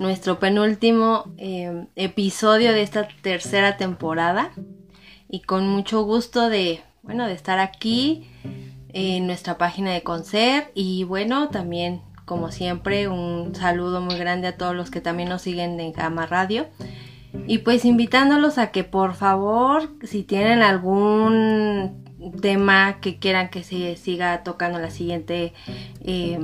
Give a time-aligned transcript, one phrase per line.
[0.00, 4.50] nuestro penúltimo eh, episodio de esta tercera temporada.
[5.28, 8.26] Y con mucho gusto de, bueno, de estar aquí
[8.88, 10.70] en nuestra página de Concert.
[10.74, 15.42] Y bueno, también como siempre un saludo muy grande a todos los que también nos
[15.42, 16.66] siguen en Gama Radio.
[17.46, 22.04] Y pues invitándolos a que por favor, si tienen algún
[22.40, 25.52] tema que quieran que se siga tocando la siguiente
[26.02, 26.38] eh,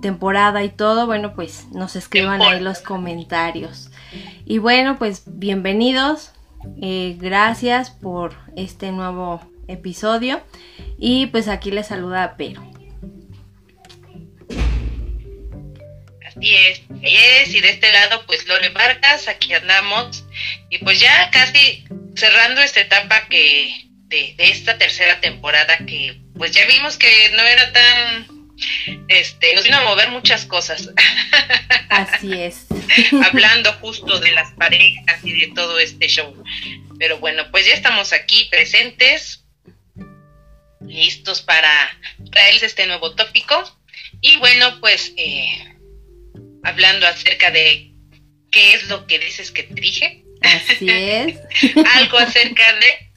[0.00, 3.90] temporada y todo, bueno, pues nos escriban ahí los comentarios.
[4.44, 6.32] Y bueno, pues bienvenidos,
[6.82, 10.42] eh, gracias por este nuevo episodio.
[10.98, 12.68] Y pues aquí les saluda Pero.
[16.26, 20.24] Así es, es, y de este lado pues Lore Vargas, aquí andamos.
[20.68, 26.66] Y pues ya casi cerrando esta etapa que de, esta tercera temporada que pues ya
[26.66, 28.39] vimos que no era tan
[29.08, 30.88] este, nos vino a mover muchas cosas.
[31.88, 32.66] Así es.
[33.24, 36.42] Hablando justo de las parejas y de todo este show.
[36.98, 39.44] Pero bueno, pues ya estamos aquí presentes,
[40.80, 41.70] listos para
[42.30, 43.78] traerles este nuevo tópico.
[44.20, 45.76] Y bueno, pues eh,
[46.62, 47.92] hablando acerca de
[48.50, 50.24] qué es lo que dices que te dije.
[50.42, 51.38] Así es.
[51.94, 53.09] Algo acerca de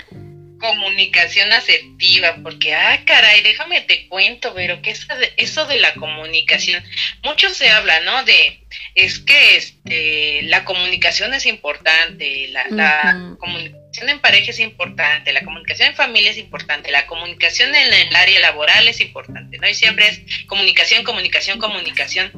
[0.63, 5.93] comunicación asertiva, porque, ah, caray, déjame te cuento, pero que eso de, eso de la
[5.95, 6.81] comunicación,
[7.21, 8.23] mucho se habla, ¿no?
[8.23, 15.33] De, es que este, la comunicación es importante, la, la comunicación en pareja es importante,
[15.33, 19.67] la comunicación en familia es importante, la comunicación en el área laboral es importante, ¿no?
[19.67, 22.31] Y siempre es comunicación, comunicación, comunicación,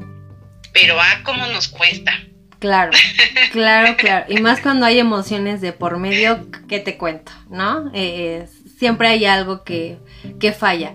[0.73, 2.19] pero, ah, cómo nos cuesta.
[2.65, 2.91] Claro,
[3.51, 4.25] claro, claro.
[4.27, 7.31] Y más cuando hay emociones de por medio, ¿qué te cuento?
[7.47, 7.91] ¿No?
[7.93, 8.47] Eh,
[8.79, 9.99] siempre hay algo que,
[10.39, 10.93] que, falla.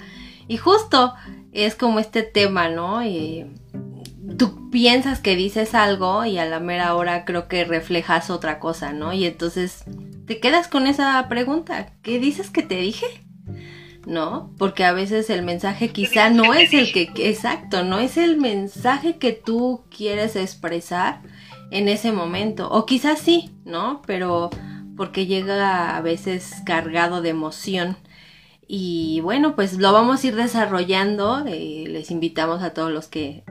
[0.48, 1.14] Y justo
[1.52, 3.02] es como este tema, ¿no?
[4.36, 8.92] tú piensas que dices algo y a la mera hora creo que reflejas otra cosa,
[8.92, 9.12] ¿no?
[9.12, 9.84] Y entonces
[10.26, 11.92] te quedas con esa pregunta.
[12.02, 13.06] ¿Qué dices que te dije?
[14.06, 14.50] ¿no?
[14.58, 19.18] Porque a veces el mensaje quizá no es el que, exacto, no es el mensaje
[19.18, 21.20] que tú quieres expresar,
[21.70, 22.70] en ese momento.
[22.70, 24.02] O quizás sí, ¿no?
[24.06, 24.50] Pero
[24.96, 27.96] porque llega a veces cargado de emoción.
[28.72, 31.44] Y bueno, pues lo vamos a ir desarrollando.
[31.46, 33.42] Eh, les invitamos a todos los que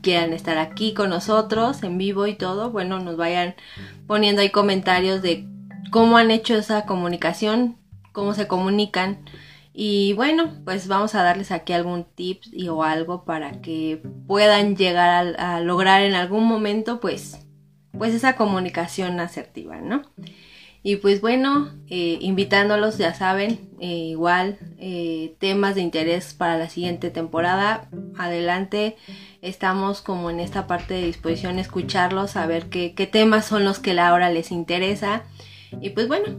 [0.00, 2.70] quieran estar aquí con nosotros en vivo y todo.
[2.70, 3.54] Bueno, nos vayan
[4.06, 5.46] poniendo ahí comentarios de
[5.90, 7.76] cómo han hecho esa comunicación,
[8.12, 9.18] cómo se comunican.
[9.78, 14.74] Y bueno, pues vamos a darles aquí algún tip y, o algo para que puedan
[14.74, 17.46] llegar a lograr en algún momento pues
[17.98, 20.02] pues esa comunicación asertiva, ¿no?
[20.82, 26.70] Y pues bueno, eh, invitándolos, ya saben, eh, igual eh, temas de interés para la
[26.70, 27.90] siguiente temporada.
[28.16, 28.96] Adelante,
[29.42, 33.78] estamos como en esta parte de disposición escucharlos, a ver qué, qué temas son los
[33.78, 35.24] que la hora les interesa.
[35.82, 36.38] Y pues bueno,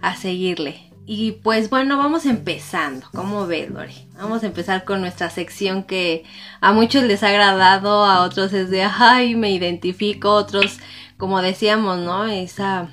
[0.00, 0.93] a seguirle.
[1.06, 3.06] Y pues bueno, vamos empezando.
[3.12, 4.08] ¿Cómo ves, Lori?
[4.14, 6.24] Vamos a empezar con nuestra sección que
[6.60, 10.78] a muchos les ha agradado, a otros es de, ay, me identifico, otros,
[11.18, 12.26] como decíamos, ¿no?
[12.26, 12.88] Esa,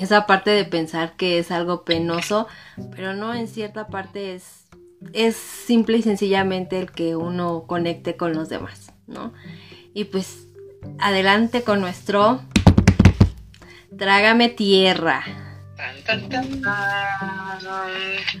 [0.00, 2.46] esa parte de pensar que es algo penoso,
[2.94, 4.68] pero no, en cierta parte es,
[5.12, 9.32] es simple y sencillamente el que uno conecte con los demás, ¿no?
[9.92, 10.46] Y pues,
[11.00, 12.42] adelante con nuestro
[13.96, 15.53] Trágame Tierra.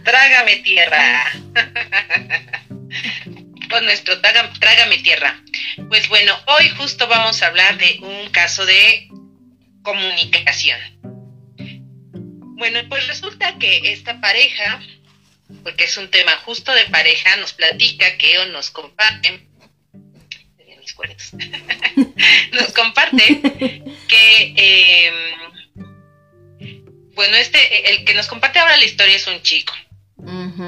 [0.04, 1.24] Trágame tierra.
[3.70, 5.40] Con nuestro trágame tierra.
[5.88, 9.08] Pues bueno, hoy justo vamos a hablar de un caso de
[9.82, 10.78] comunicación.
[12.56, 14.80] Bueno, pues resulta que esta pareja,
[15.64, 19.54] porque es un tema justo de pareja, nos platica que o nos comparten
[22.52, 23.40] nos comparte
[24.08, 25.12] que eh,
[27.14, 29.72] bueno, este, el que nos comparte ahora la historia es un chico.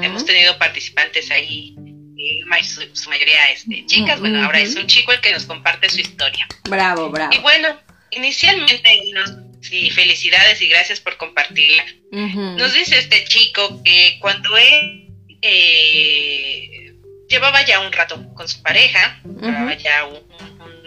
[0.01, 1.75] Hemos tenido participantes ahí,
[2.17, 2.63] eh,
[2.93, 4.19] su, mayoría este, chicas.
[4.19, 6.47] Bueno, ahora es un chico el que nos comparte su historia.
[6.69, 7.33] Bravo, bravo.
[7.33, 7.79] Y bueno,
[8.11, 9.01] inicialmente,
[9.61, 11.85] sí, felicidades y gracias por compartirla.
[12.11, 15.09] Nos dice este chico que cuando él
[15.41, 16.93] eh,
[17.29, 20.05] llevaba ya un rato con su pareja, llevaba ya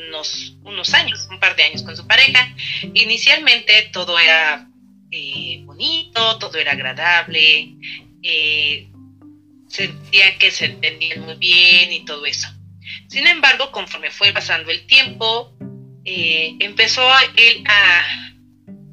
[0.09, 2.55] unos, unos años, un par de años con su pareja,
[2.95, 4.70] inicialmente todo era
[5.11, 7.75] eh, bonito, todo era agradable,
[8.23, 8.89] eh,
[9.69, 12.49] sentía que se entendían muy bien y todo eso.
[13.09, 15.57] Sin embargo, conforme fue pasando el tiempo,
[16.05, 17.03] eh, empezó
[17.37, 18.33] él a,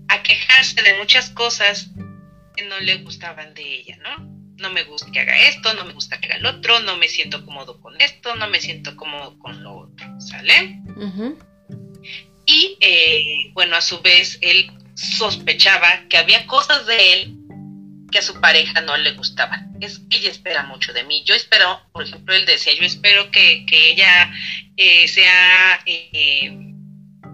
[0.10, 1.92] a quejarse de muchas cosas
[2.56, 4.38] que no le gustaban de ella, ¿no?
[4.58, 7.08] No me gusta que haga esto, no me gusta que haga el otro, no me
[7.08, 10.82] siento cómodo con esto, no me siento cómodo con lo otro, ¿sale?
[12.48, 17.34] Y eh, bueno, a su vez, él sospechaba que había cosas de él
[18.12, 19.78] que a su pareja no le gustaban.
[19.80, 21.24] Es, ella espera mucho de mí.
[21.26, 24.32] Yo espero, por ejemplo, él decía, yo espero que, ella
[24.76, 26.52] eh, sea eh,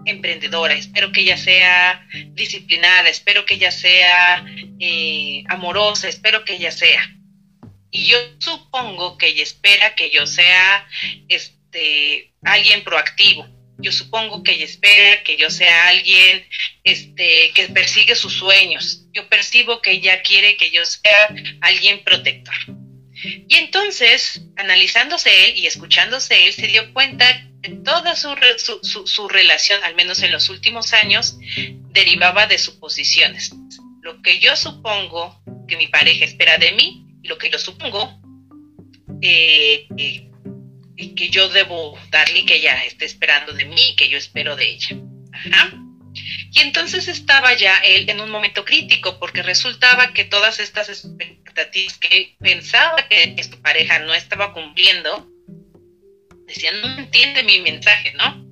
[0.04, 4.44] emprendedora, espero que ella sea disciplinada, espero que ella sea
[4.80, 7.10] eh, amorosa, espero que ella sea.
[7.90, 10.86] Y yo supongo que ella espera que yo sea
[11.28, 13.46] este, alguien proactivo,
[13.78, 16.46] yo supongo que ella espera que yo sea alguien
[16.84, 19.06] este, que persigue sus sueños.
[19.12, 22.54] Yo percibo que ella quiere que yo sea alguien protector.
[23.48, 29.28] Y entonces, analizándose él y escuchándose él, se dio cuenta que toda su, su, su,
[29.28, 31.38] relación, al menos en los últimos años,
[31.92, 33.52] derivaba de suposiciones.
[34.02, 38.20] Lo que yo supongo que mi pareja espera de mí, lo que yo supongo
[39.22, 40.30] eh, eh,
[41.04, 44.56] y que yo debo darle que ella esté esperando de mí y que yo espero
[44.56, 44.96] de ella.
[46.52, 51.98] Y entonces estaba ya él en un momento crítico porque resultaba que todas estas expectativas
[51.98, 55.28] que pensaba que, su pareja no estaba cumpliendo,
[56.46, 58.48] decían, no entiende mi mensaje, ¿no?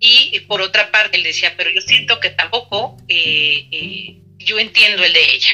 [0.00, 5.04] Y por otra parte él decía, pero yo siento que tampoco eh, eh, yo entiendo
[5.04, 5.52] el de ella.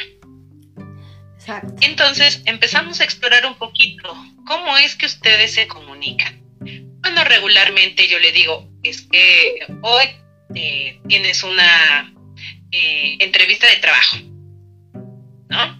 [1.80, 4.14] Entonces empezamos a explorar un poquito
[4.46, 6.42] cómo es que ustedes se comunican.
[7.00, 10.04] Bueno, regularmente yo le digo, es que hoy
[10.54, 12.12] eh, tienes una
[12.70, 14.16] eh, entrevista de trabajo,
[15.48, 15.78] ¿no?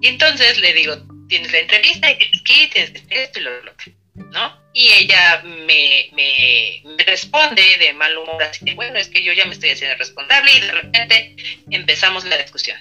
[0.00, 0.96] Y entonces le digo,
[1.28, 4.66] tienes la entrevista y tienes que tienes esto y lo otro, ¿no?
[4.72, 9.46] Y ella me, me, responde de mal humor, así que bueno, es que yo ya
[9.46, 11.36] me estoy haciendo responsable y de repente
[11.70, 12.78] empezamos la discusión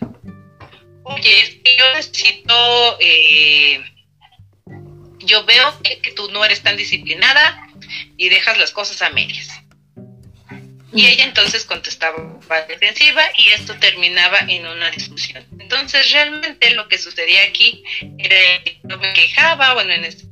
[1.06, 3.84] oye, es que yo necesito, eh,
[5.20, 7.68] yo veo que, tú no eres tan disciplinada
[8.18, 9.50] y dejas las cosas a medias.
[10.94, 12.18] Y ella entonces contestaba
[12.68, 15.46] defensiva y esto terminaba en una discusión.
[15.60, 17.84] Entonces realmente lo que sucedía aquí
[18.18, 20.26] era que yo me quejaba, bueno, en este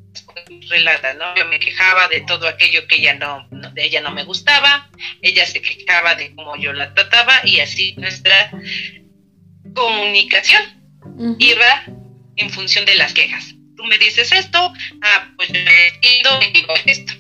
[0.70, 1.36] relata, ¿no?
[1.36, 4.90] Yo me quejaba de todo aquello que ella no, de ella no me gustaba,
[5.22, 8.52] ella se quejaba de cómo yo la trataba y así nuestra
[9.74, 10.62] comunicación
[11.40, 11.84] iba
[12.36, 13.54] en función de las quejas.
[13.76, 17.14] Tú me dices esto, ah, pues yo y digo esto.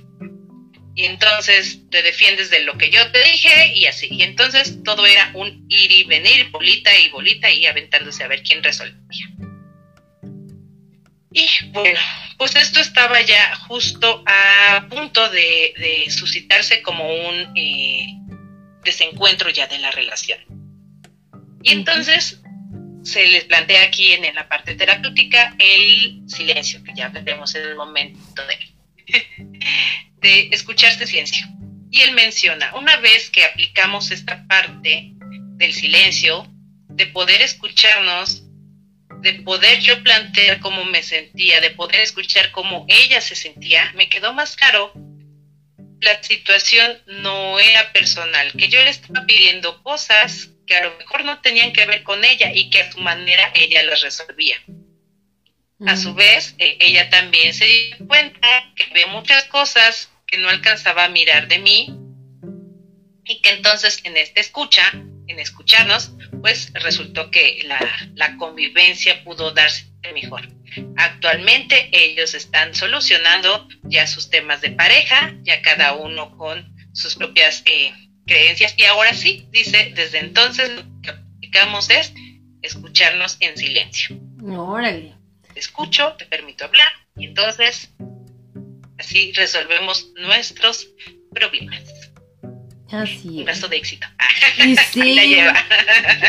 [0.95, 4.07] Y entonces te defiendes de lo que yo te dije y así.
[4.11, 8.43] Y entonces todo era un ir y venir, bolita y bolita y aventándose a ver
[8.43, 9.27] quién resolvía.
[11.31, 11.99] Y bueno,
[12.37, 18.05] pues esto estaba ya justo a punto de, suscitarse como un eh,
[18.83, 20.39] desencuentro ya de la relación.
[21.63, 22.42] Y entonces
[23.03, 27.75] se les plantea aquí en, la parte terapéutica el silencio, que ya veremos en el
[27.75, 29.19] momento de,
[30.21, 31.45] de escucharse silencio.
[31.91, 35.11] Y él menciona, una vez que aplicamos esta parte
[35.57, 36.47] del silencio,
[36.89, 38.43] de poder escucharnos,
[39.21, 44.09] de poder yo plantear cómo me sentía, de poder escuchar cómo ella se sentía, me
[44.09, 44.91] quedó más claro
[46.03, 51.25] la situación no era personal, que yo le estaba pidiendo cosas que a lo mejor
[51.25, 54.57] no tenían que ver con ella y que a su manera ella las resolvía.
[55.85, 60.49] A su vez, e, ella también se dio cuenta que ve muchas cosas que no
[60.49, 61.93] alcanzaba a mirar de mí
[63.25, 64.91] y que entonces en esta escucha,
[65.27, 66.11] en escucharnos,
[66.41, 67.79] pues resultó que la,
[68.15, 70.47] la convivencia pudo darse mejor.
[70.97, 77.63] Actualmente ellos están solucionando ya sus temas de pareja, ya cada uno con sus propias
[77.65, 77.93] eh,
[78.25, 78.73] creencias.
[78.77, 82.13] Y ahora sí, dice, desde entonces lo que aplicamos es
[82.61, 84.17] escucharnos en silencio.
[84.45, 85.15] Órale.
[85.53, 87.93] Te escucho, te permito hablar y entonces
[88.97, 90.89] así resolvemos nuestros
[91.31, 91.83] problemas.
[92.93, 94.07] Así Un brazo de éxito.
[94.91, 95.15] sí.
[95.15, 95.53] La lleva.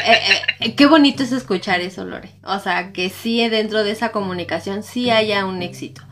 [0.06, 0.20] Eh,
[0.60, 2.30] eh, qué bonito es escuchar eso, Lore.
[2.42, 6.02] O sea, que sí dentro de esa comunicación sí haya un éxito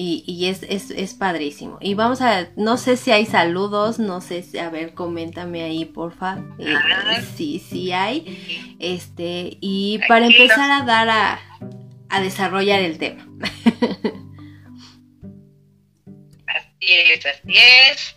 [0.00, 1.78] y, es, es, es, padrísimo.
[1.80, 5.86] Y vamos a, no sé si hay saludos, no sé si, a ver, coméntame ahí,
[5.86, 6.38] porfa.
[6.58, 6.76] Eh,
[7.36, 8.76] sí, sí hay.
[8.78, 11.40] Este, y para empezar a dar a,
[12.10, 13.26] a desarrollar el tema.
[16.46, 18.14] así es, así es.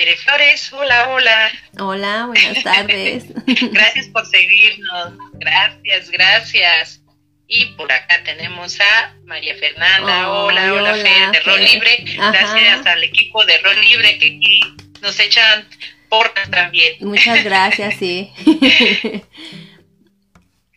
[0.00, 1.52] Tere Flores, hola, hola.
[1.78, 3.24] Hola, buenas tardes.
[3.70, 5.12] gracias por seguirnos.
[5.34, 7.02] Gracias, gracias.
[7.46, 10.30] Y por acá tenemos a María Fernanda.
[10.30, 12.04] hola, hola, Fer, de Rol Libre.
[12.16, 14.60] Gracias al equipo de Rol Libre que aquí
[15.02, 15.68] nos echan
[16.08, 16.94] portas también.
[17.00, 18.32] Muchas gracias, sí.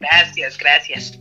[0.02, 1.18] gracias, gracias.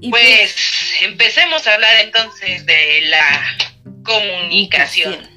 [0.00, 3.56] Pues, pues empecemos a hablar entonces de la
[4.02, 5.33] comunicación.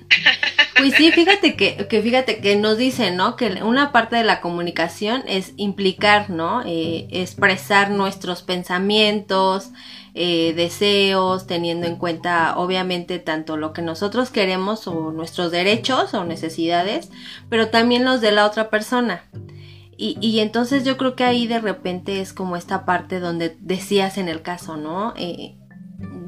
[0.78, 3.36] Pues sí, fíjate que, que fíjate que nos dicen, ¿no?
[3.36, 6.62] Que una parte de la comunicación es implicar, ¿no?
[6.66, 9.72] Eh, expresar nuestros pensamientos,
[10.14, 16.24] eh, deseos, teniendo en cuenta obviamente tanto lo que nosotros queremos o nuestros derechos o
[16.26, 17.10] necesidades,
[17.50, 19.24] pero también los de la otra persona.
[19.98, 24.20] Y, y entonces yo creo que ahí de repente es como esta parte donde decías
[24.20, 25.14] en el caso, ¿no?
[25.18, 25.57] Eh,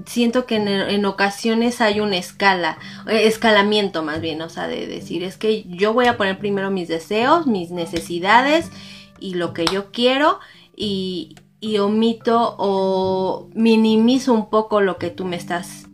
[0.05, 5.23] siento que en, ocasiones hay una escala, eh, escalamiento más bien, o sea, de decir,
[5.23, 8.71] es que yo voy a poner primero mis deseos, mis necesidades
[9.19, 10.39] y lo que yo quiero
[10.75, 15.87] y, y omito o minimizo un poco lo que tú me estás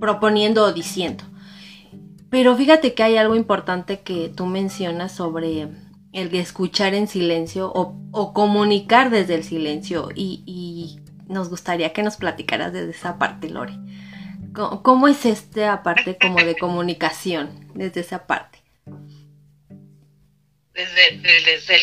[0.00, 1.24] proponiendo o diciendo.
[2.30, 5.68] Pero fíjate que hay algo importante que tú mencionas sobre
[6.12, 12.16] el escuchar en silencio o, o comunicar desde el silencio y nos gustaría que nos
[12.16, 13.74] platicaras desde esa parte, Lore.
[14.82, 18.58] ¿Cómo, es esta parte como de comunicación, desde esa parte?
[20.74, 21.76] Desde, desde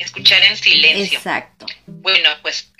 [0.00, 1.18] escuchar, en silencio.
[1.18, 1.66] Exacto.
[1.86, 2.72] Bueno, pues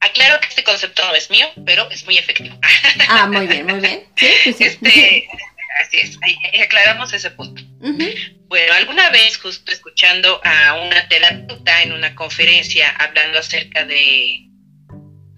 [0.00, 2.58] aclaro que este concepto no es mío, pero es muy efectivo.
[3.08, 4.04] Ah, muy bien, muy bien.
[4.16, 4.28] Sí,
[4.58, 5.28] Este,
[5.80, 6.18] así es,
[6.62, 7.62] aclaramos ese punto.
[7.80, 8.14] Bueno,
[9.10, 14.48] vez justo escuchando a una terapeuta en una conferencia hablando acerca de,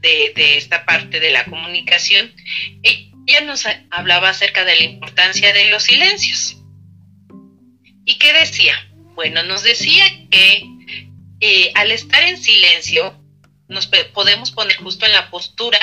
[0.01, 2.35] de, esta parte de la comunicación,
[2.83, 6.57] ella nos hablaba acerca de la importancia de los silencios.
[8.05, 8.75] ¿Y qué decía?
[9.15, 10.65] Bueno, nos decía que
[11.41, 13.17] eh, al estar en silencio
[13.69, 15.79] nos podemos poner justo en la postura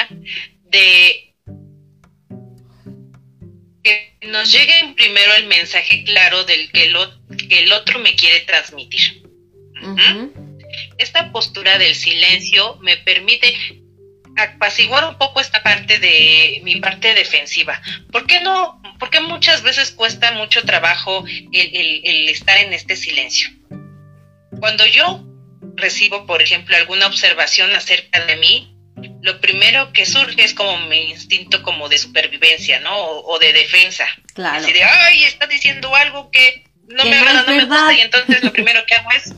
[0.66, 1.27] de
[4.22, 6.86] nos llegue primero el mensaje claro del que,
[7.60, 9.24] el otro me quiere transmitir.
[10.98, 13.54] Esta postura del silencio me permite
[14.36, 17.82] apaciguar un poco esta parte de mi parte defensiva.
[18.12, 18.82] ¿Por qué no?
[19.00, 23.50] Porque muchas veces cuesta mucho trabajo el estar en este silencio.
[24.60, 25.24] Cuando yo
[25.76, 28.77] recibo, por ejemplo, alguna observación acerca de mí,
[29.22, 32.98] lo primero que surge es como mi instinto como de supervivencia, ¿no?
[32.98, 34.08] O, de defensa.
[34.34, 34.60] Claro.
[34.60, 38.44] Así de, ay, está diciendo algo que no me agrada, no, me gusta, y entonces
[38.44, 39.34] lo primero que hago es...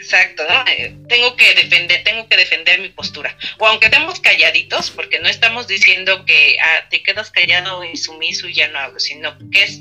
[0.00, 0.64] Exacto, ¿no?
[0.66, 3.34] Eh, tengo que defender, tengo que defender mi postura.
[3.58, 8.48] O aunque estemos calladitos, porque no estamos diciendo que ah, te quedas callado y sumiso
[8.48, 9.80] y ya no hablo, sino que es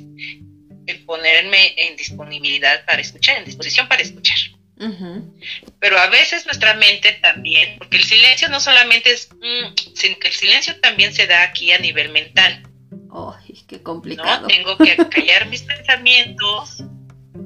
[0.86, 4.38] el ponerme en disponibilidad para escuchar, en disposición para escuchar.
[5.80, 10.28] Pero a veces nuestra mente también, porque el silencio no solamente es, mm, sino que
[10.28, 12.64] el silencio también se da aquí a nivel mental.
[13.12, 14.42] ¡Ay, qué complicado!
[14.42, 14.48] ¿no?
[14.48, 16.84] Tengo que callar mis pensamientos,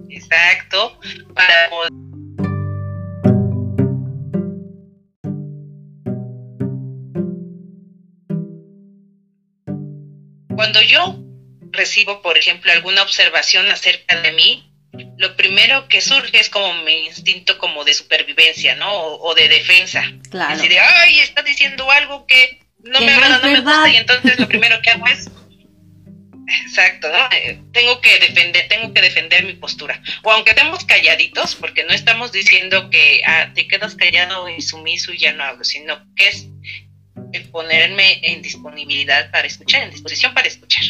[0.09, 0.99] exacto,
[1.33, 1.91] para poder...
[10.55, 11.17] Cuando yo
[11.71, 14.70] recibo, por ejemplo, alguna observación acerca de mí,
[15.21, 18.91] lo primero que surge es como mi instinto como de supervivencia, ¿no?
[18.91, 20.03] O, de defensa.
[20.31, 20.55] Claro.
[20.55, 24.39] Así de, ay, está diciendo algo que no me agrada, no, me gusta, y entonces
[24.39, 25.29] lo primero que hago es...
[26.65, 27.29] Exacto, ¿no?
[27.31, 30.01] Eh, tengo que defender, tengo que defender mi postura.
[30.23, 35.13] O aunque estemos calladitos, porque no estamos diciendo que ah, te quedas callado y sumiso
[35.13, 36.47] y ya no hablo, sino que es
[37.31, 40.83] el ponerme en disponibilidad para escuchar, en disposición para escuchar.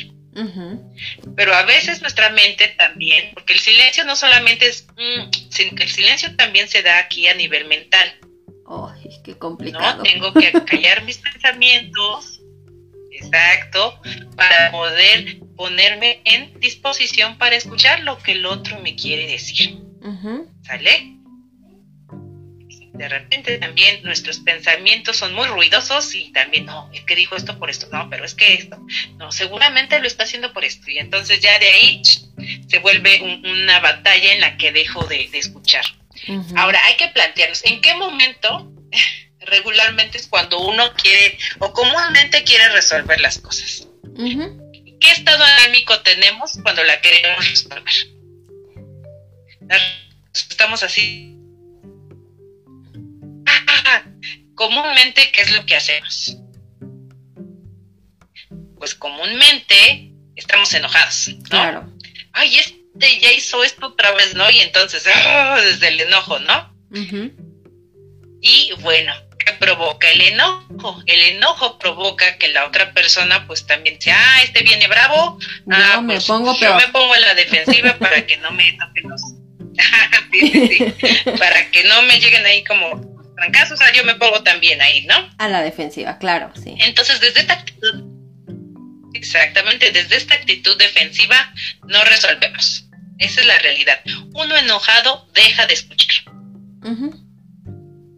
[1.35, 5.83] Pero a veces nuestra mente también, porque el silencio no solamente es, mm, sino que
[5.83, 8.17] el silencio también se da aquí a nivel mental.
[8.67, 9.97] Ay, qué complicado.
[9.97, 10.03] ¿no?
[10.03, 12.41] Tengo que callar mis pensamientos,
[13.11, 13.99] exacto,
[14.35, 19.77] para poder ponerme en disposición para escuchar lo que el otro me quiere decir.
[20.63, 21.20] ¿Sale?
[22.93, 27.57] De repente también nuestros pensamientos son muy ruidosos y también, no, es que dijo esto
[27.57, 28.77] por esto, no, pero es que esto,
[29.15, 30.89] no, seguramente lo está haciendo por esto.
[30.91, 32.01] Y entonces ya de ahí
[32.67, 35.85] se vuelve una batalla en la que dejo de, escuchar.
[36.55, 38.71] Ahora, hay que plantearnos, ¿en qué momento
[39.39, 43.87] regularmente es cuando uno quiere o comúnmente quiere resolver las cosas?
[44.15, 47.93] ¿Qué estado anímico tenemos cuando la queremos resolver?
[50.33, 51.40] Estamos así
[54.55, 56.37] comúnmente, ¿qué es lo que hacemos?
[58.77, 61.43] Pues comúnmente estamos enojados, ¿no?
[61.49, 61.93] Claro.
[62.33, 64.49] Ay, este ya hizo esto otra vez, ¿no?
[64.49, 65.59] Y entonces, ¡ah!
[65.63, 66.71] desde el enojo, ¿no?
[68.41, 71.01] Y bueno, ¿qué provoca el enojo?
[71.05, 75.37] El enojo provoca que la otra persona pues también sea, ah, este viene bravo,
[75.71, 79.09] ah, me pues, pongo yo me pongo en la defensiva para que no me toquen
[79.09, 79.21] los...
[81.39, 83.10] para que no me lleguen ahí como
[83.49, 85.15] caso, o sea, yo me pongo también ahí, ¿no?
[85.37, 86.75] A la defensiva, claro, sí.
[86.79, 88.11] Entonces, desde esta actitud,
[89.21, 91.53] Exactamente, desde esta actitud defensiva
[91.87, 92.85] no resolvemos.
[93.19, 94.01] Esa es la realidad.
[94.33, 96.25] Uno enojado deja de escuchar.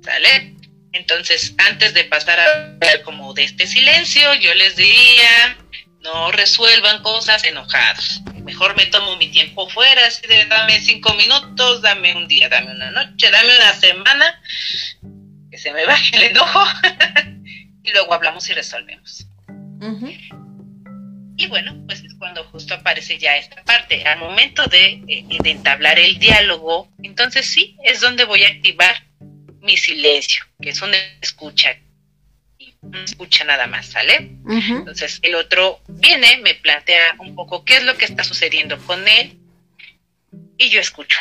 [0.02, 0.56] ¿Sale?
[0.94, 5.58] Entonces, antes de pasar a hablar como de este silencio, yo les diría,
[6.04, 8.22] no resuelvan cosas enojados.
[8.44, 12.72] Mejor me tomo mi tiempo fuera, así de dame cinco minutos, dame un día, dame
[12.72, 14.42] una noche, dame una semana,
[15.50, 16.62] que se me baje el enojo
[17.84, 19.26] y luego hablamos y resolvemos.
[21.36, 24.04] Y bueno, pues es cuando justo aparece ya esta parte.
[24.06, 28.96] Al momento de, eh, de entablar el diálogo, entonces sí, es donde voy a activar
[29.62, 31.76] mi silencio, que es una escucha.
[32.84, 34.38] No escucha nada más, ¿sale?
[34.46, 39.08] Entonces el otro viene, me plantea un poco qué es lo que está sucediendo con
[39.08, 39.40] él
[40.58, 41.20] y yo escucho.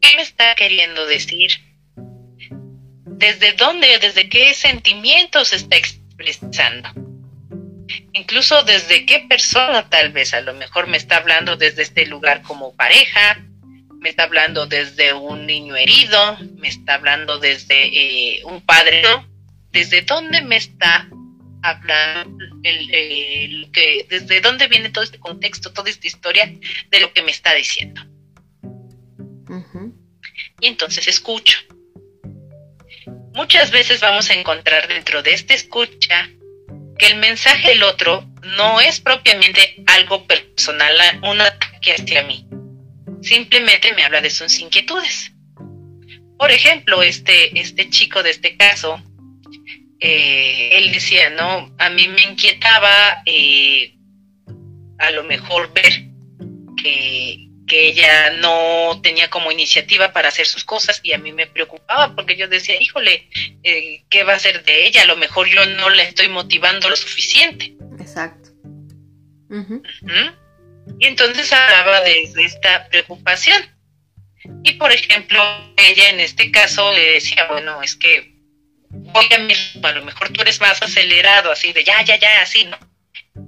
[0.00, 1.52] ¿Qué me está queriendo decir?
[3.04, 6.88] ¿Desde dónde, desde qué sentimientos está expresando?
[8.14, 12.42] Incluso desde qué persona tal vez, a lo mejor me está hablando desde este lugar
[12.42, 13.44] como pareja,
[14.02, 19.04] me está hablando desde un niño herido, me está hablando desde eh, un padre,
[19.70, 21.08] ¿Desde dónde me está
[21.62, 22.44] hablando?
[22.62, 26.52] El, que, ¿Desde dónde viene todo este contexto, toda esta historia
[26.90, 28.02] de lo que me está diciendo?
[30.60, 31.58] Y entonces escucho.
[33.32, 36.28] Muchas veces vamos a encontrar dentro de esta escucha
[36.98, 38.28] que el mensaje del otro
[38.58, 40.92] no es propiamente algo personal,
[41.22, 42.46] un ataque hacia mí
[43.22, 45.32] simplemente me habla de sus inquietudes.
[46.38, 49.00] Por ejemplo, este, este chico de este caso,
[50.00, 53.94] eh, él decía, no, a mí me inquietaba eh,
[54.98, 56.04] a lo mejor ver
[56.76, 62.14] que, ella no tenía como iniciativa para hacer sus cosas y a mí me preocupaba
[62.14, 63.30] porque yo decía, híjole,
[63.62, 65.00] eh, ¿qué va a hacer de ella?
[65.00, 67.74] A lo mejor yo no la estoy motivando lo suficiente.
[67.98, 68.50] Exacto.
[70.98, 73.62] Y entonces hablaba de, esta preocupación.
[74.64, 75.40] Y por ejemplo,
[75.76, 78.32] ella en este caso le decía, bueno, es que
[78.88, 82.42] voy a mi a lo mejor tú eres más acelerado, así de ya, ya, ya,
[82.42, 82.78] así, ¿no?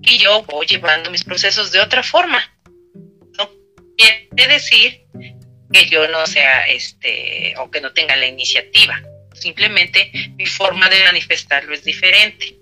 [0.03, 2.43] Y yo voy llevando mis procesos de otra forma.
[3.39, 3.51] No
[3.97, 5.07] quiere decir
[5.73, 9.01] que yo no sea, este, o que no tenga la iniciativa.
[9.33, 12.59] Simplemente mi forma de manifestarlo es diferente.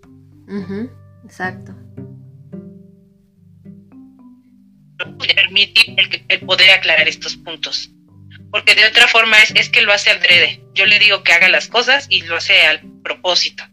[1.25, 1.75] Exacto.
[5.05, 5.95] Permitir
[6.29, 7.91] el, poder aclarar estos puntos.
[8.51, 10.63] Porque de otra forma es, es que lo hace al drede.
[10.75, 13.65] Yo le digo que haga las cosas y lo hace al propósito.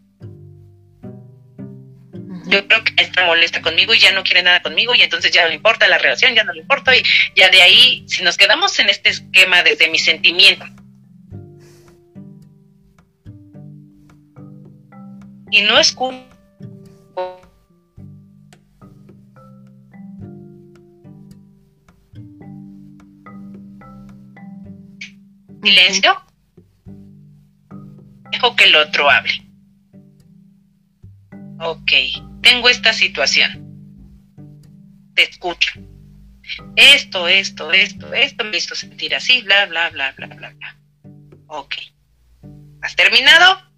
[2.46, 5.42] Yo creo que está molesta conmigo y ya no quiere nada conmigo y entonces ya
[5.42, 7.02] no le importa la relación, ya no le importa y
[7.36, 10.66] ya de ahí, si nos quedamos en este esquema desde mi sentimiento
[15.50, 16.29] y no escucho
[25.62, 26.22] silencio,
[28.30, 29.50] dejo que el otro hable.
[31.60, 31.92] Ok,
[32.42, 33.66] tengo esta situación.
[35.14, 35.72] Te escucho.
[36.76, 40.76] Esto, esto, esto, esto me hizo sentir así, bla, bla, bla, bla, bla, bla.
[41.46, 41.74] Ok.
[42.82, 43.70] ¿Has terminado?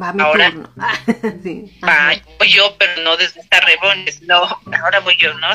[0.00, 0.72] Va mi ahora, turno.
[2.38, 4.22] voy yo, pero no desde esta rebones.
[4.22, 4.42] No,
[4.82, 5.48] ahora voy yo, ¿no?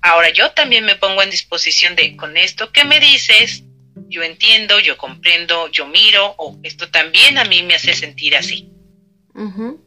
[0.00, 3.64] ahora yo también me pongo en disposición de, con esto ¿qué me dices,
[4.08, 8.72] yo entiendo, yo comprendo, yo miro, o esto también a mí me hace sentir así.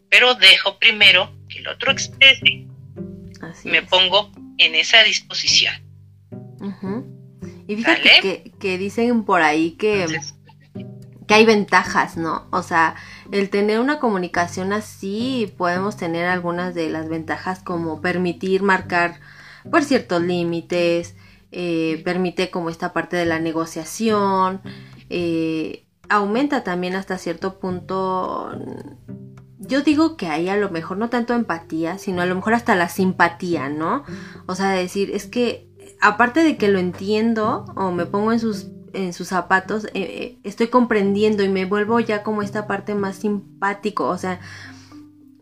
[0.10, 2.68] Pero dejo primero que el otro exprese.
[3.66, 5.74] me pongo en esa disposición.
[7.68, 10.06] Y fíjate que, dicen por ahí que,
[11.28, 12.48] que hay ventajas, ¿no?
[12.52, 12.96] O sea,
[13.32, 19.20] el tener una comunicación así, podemos tener algunas de las ventajas como permitir marcar
[19.70, 21.16] por ciertos límites,
[21.52, 24.62] eh, permite como esta parte de la negociación,
[25.10, 28.52] eh, aumenta también hasta cierto punto,
[29.60, 32.76] yo digo que hay a lo mejor no tanto empatía, sino a lo mejor hasta
[32.76, 34.04] la simpatía, ¿no?
[34.46, 35.70] O sea, decir, es que
[36.02, 40.68] aparte de que lo entiendo o me pongo en sus en sus zapatos, eh, estoy
[40.68, 44.42] comprendiendo y me vuelvo ya como esta parte más simpático, o sea,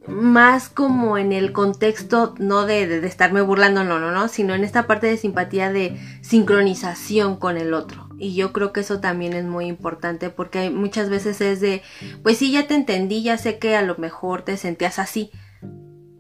[0.10, 4.88] más como en el contexto, no de, estarme burlando, no, no, no, sino en esta
[4.88, 8.10] parte de simpatía de sincronización con el otro.
[8.18, 11.82] Y yo creo que eso también es muy importante porque muchas veces es de,
[12.24, 15.32] pues sí, ya te entendí, ya sé que a lo mejor te sentías así,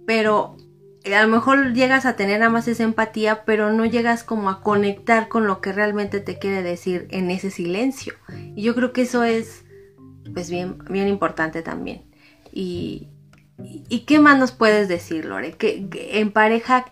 [0.05, 0.55] pero
[1.05, 4.61] a lo mejor llegas a tener nada más esa empatía, pero no llegas como a
[4.61, 8.13] conectar con lo que realmente te quiere decir en ese silencio.
[8.55, 9.65] Y yo creo que eso es,
[10.33, 12.03] pues bien, bien importante también.
[12.51, 13.09] Y,
[13.63, 15.53] y, qué más nos puedes decir, Lore?
[15.53, 16.85] ¿Qué, en pareja,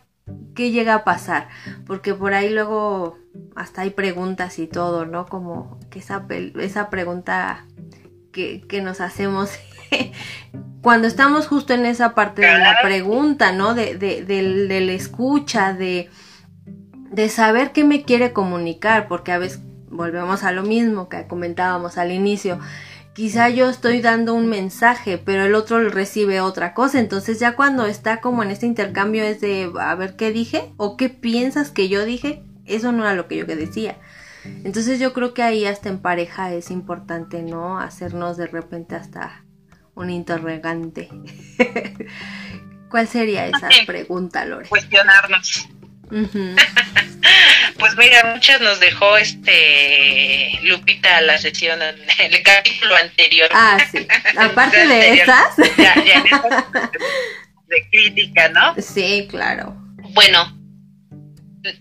[0.55, 1.47] ¿qué llega a pasar?
[1.85, 3.17] Porque por ahí luego
[3.55, 5.25] hasta hay preguntas y todo, ¿no?
[5.25, 6.25] Como que esa,
[6.59, 7.65] esa pregunta
[8.31, 9.51] que, que nos hacemos
[10.81, 13.73] cuando estamos justo en esa parte de la pregunta, ¿no?
[13.73, 16.09] De, de, del, del escucha, de,
[17.11, 21.97] de saber qué me quiere comunicar, porque a veces volvemos a lo mismo que comentábamos
[21.97, 22.59] al inicio.
[23.17, 26.99] Quizá yo estoy dando un mensaje, pero el otro recibe otra cosa.
[26.99, 30.97] Entonces ya cuando está como en este intercambio es de a ver qué dije o
[30.97, 33.97] qué piensas que yo dije, eso no era lo que yo decía.
[34.63, 37.79] Entonces yo creo que ahí hasta en pareja es importante, ¿no?
[37.79, 39.43] Hacernos de repente hasta
[39.95, 41.09] un interrogante.
[42.91, 44.69] ¿Cuál sería esa pregunta, Lore?
[44.69, 45.69] Cuestionarnos.
[46.09, 53.49] Pues mira, muchas nos dejó este Lupita la sesión en el capítulo anterior.
[53.53, 54.07] Ah, sí.
[54.37, 55.55] Aparte de esas.
[55.77, 56.23] Ya, ya
[57.67, 58.75] de crítica, ¿no?
[58.81, 59.75] Sí, claro.
[60.13, 60.57] Bueno,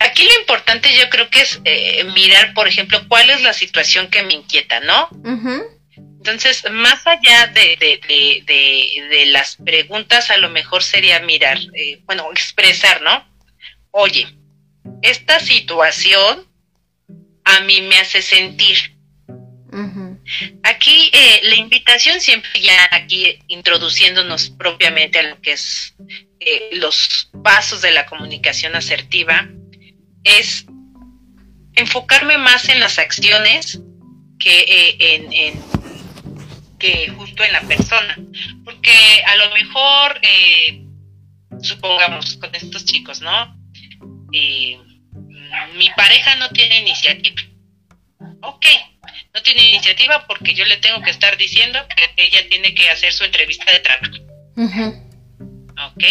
[0.00, 4.08] aquí lo importante yo creo que es eh, mirar, por ejemplo, cuál es la situación
[4.08, 5.08] que me inquieta, ¿no?
[5.96, 12.28] Entonces, más allá de, de, de, las preguntas, a lo mejor sería mirar, eh, bueno,
[12.32, 13.24] expresar, ¿no?
[13.98, 14.26] Oye,
[15.00, 16.46] esta situación
[17.46, 18.76] a mí me hace sentir.
[20.64, 25.94] Aquí eh, la invitación siempre ya aquí introduciéndonos propiamente a lo que es
[26.40, 29.48] eh, los pasos de la comunicación asertiva
[30.24, 30.66] es
[31.74, 33.80] enfocarme más en las acciones
[34.38, 35.62] que eh, en,
[36.78, 38.14] que justo en la persona.
[38.62, 38.92] Porque
[39.26, 40.20] a lo mejor
[41.62, 43.55] supongamos con estos chicos no
[45.74, 47.42] mi pareja no tiene iniciativa.
[48.42, 48.66] Ok,
[49.34, 53.12] no tiene iniciativa porque yo le tengo que estar diciendo que ella tiene que hacer
[53.12, 54.16] su entrevista de trabajo.
[55.92, 56.04] Ok.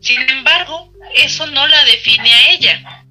[0.00, 3.04] Sin embargo, eso no la define a ella.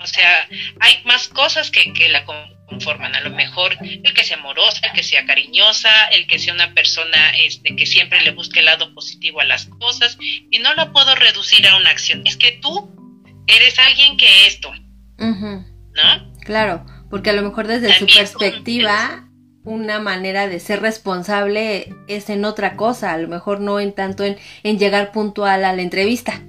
[0.00, 0.48] O sea,
[0.80, 3.14] hay más cosas que, que la conforman.
[3.14, 6.74] A lo mejor el que sea amorosa, el que sea cariñosa, el que sea una
[6.74, 10.16] persona este, que siempre le busque el lado positivo a las cosas.
[10.20, 12.22] Y no la puedo reducir a una acción.
[12.26, 13.01] Es que tú
[13.46, 14.70] eres alguien que esto,
[15.18, 16.32] ¿no?
[16.40, 19.28] Claro, porque a lo mejor desde su perspectiva,
[19.64, 24.24] una manera de ser responsable es en otra cosa, a lo mejor no en tanto
[24.24, 26.42] en, en llegar puntual a la entrevista,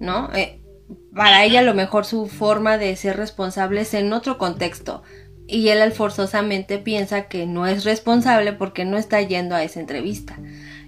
[0.00, 0.30] ¿no?
[0.34, 0.60] Eh,
[1.14, 5.02] para ella a lo mejor su forma de ser responsable es en otro contexto
[5.46, 10.38] y él forzosamente piensa que no es responsable porque no está yendo a esa entrevista.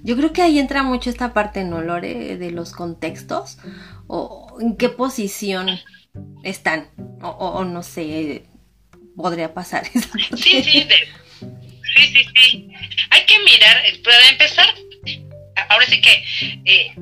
[0.02, 2.36] Yo creo que ahí entra mucho esta parte, ¿no, Lore?
[2.36, 3.58] De los contextos
[4.06, 5.80] o en qué posición
[6.42, 6.90] están
[7.22, 8.44] o, no sé,
[9.16, 10.08] podría pasar eso.
[10.36, 10.86] Sí, sí,
[11.96, 12.68] sí, sí, sí.
[13.10, 14.74] Hay que mirar, eh, para empezar,
[15.68, 16.24] ahora sí que
[16.64, 16.94] eh,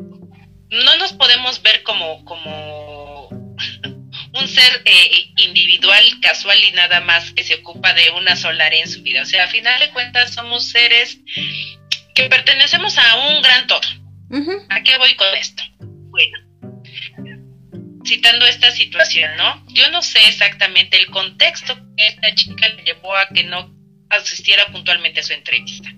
[0.70, 3.28] no nos podemos ver como, como
[4.34, 8.82] un ser eh, individual, casual y nada más que se ocupa de una sola área
[8.82, 9.22] en su vida.
[9.22, 11.18] O sea, a final de cuentas somos seres
[12.14, 13.80] que pertenecemos a un gran todo.
[14.70, 15.62] ¿A qué voy con esto?
[15.78, 16.45] Bueno,
[18.06, 19.64] citando esta situación, ¿no?
[19.68, 23.74] Yo no sé exactamente el contexto que esta chica le llevó a que no
[24.10, 25.90] asistiera puntualmente a su entrevista.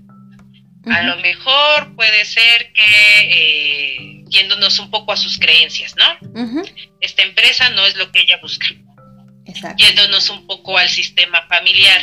[0.90, 6.62] A lo mejor puede ser que, eh, yéndonos un poco a sus creencias, ¿no?
[7.00, 8.66] Esta empresa no es lo que ella busca.
[9.76, 12.00] Yéndonos un poco al sistema familiar.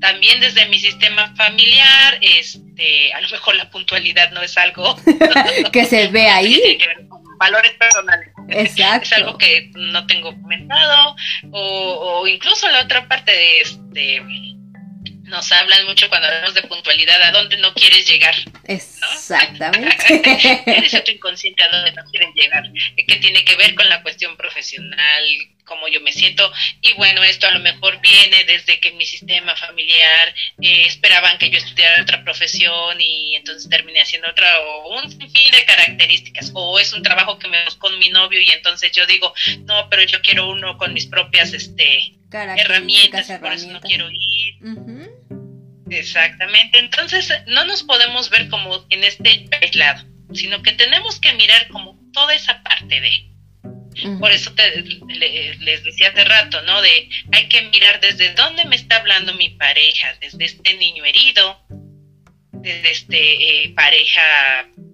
[0.00, 4.96] También desde mi sistema familiar, este, a lo mejor la puntualidad no es algo
[5.72, 6.78] que se ve ahí.
[7.38, 8.31] valores personales.
[8.48, 9.04] Exacto.
[9.04, 11.16] Es algo que no tengo comentado.
[11.50, 14.22] O, o incluso la otra parte de este
[15.32, 18.34] nos hablan mucho cuando hablamos de puntualidad, a dónde no quieres llegar.
[18.64, 20.20] Exactamente.
[20.66, 22.64] Eres tu inconsciente a dónde no quieren llegar,
[22.94, 25.24] que tiene que ver con la cuestión profesional,
[25.64, 26.52] cómo yo me siento.
[26.82, 31.48] Y bueno, esto a lo mejor viene desde que mi sistema familiar eh, esperaban que
[31.48, 36.78] yo estudiara otra profesión y entonces terminé haciendo otra, o un sinfín de características, o
[36.78, 39.32] es un trabajo que me con mi novio y entonces yo digo,
[39.64, 44.56] no, pero yo quiero uno con mis propias este, herramientas, por eso no quiero ir.
[45.92, 51.68] Exactamente, entonces no nos podemos ver como en este aislado, sino que tenemos que mirar
[51.68, 53.28] como toda esa parte de.
[54.18, 54.82] Por eso te,
[55.60, 56.80] les decía hace rato, ¿no?
[56.80, 61.60] De hay que mirar desde dónde me está hablando mi pareja, desde este niño herido,
[62.52, 64.22] desde este eh, pareja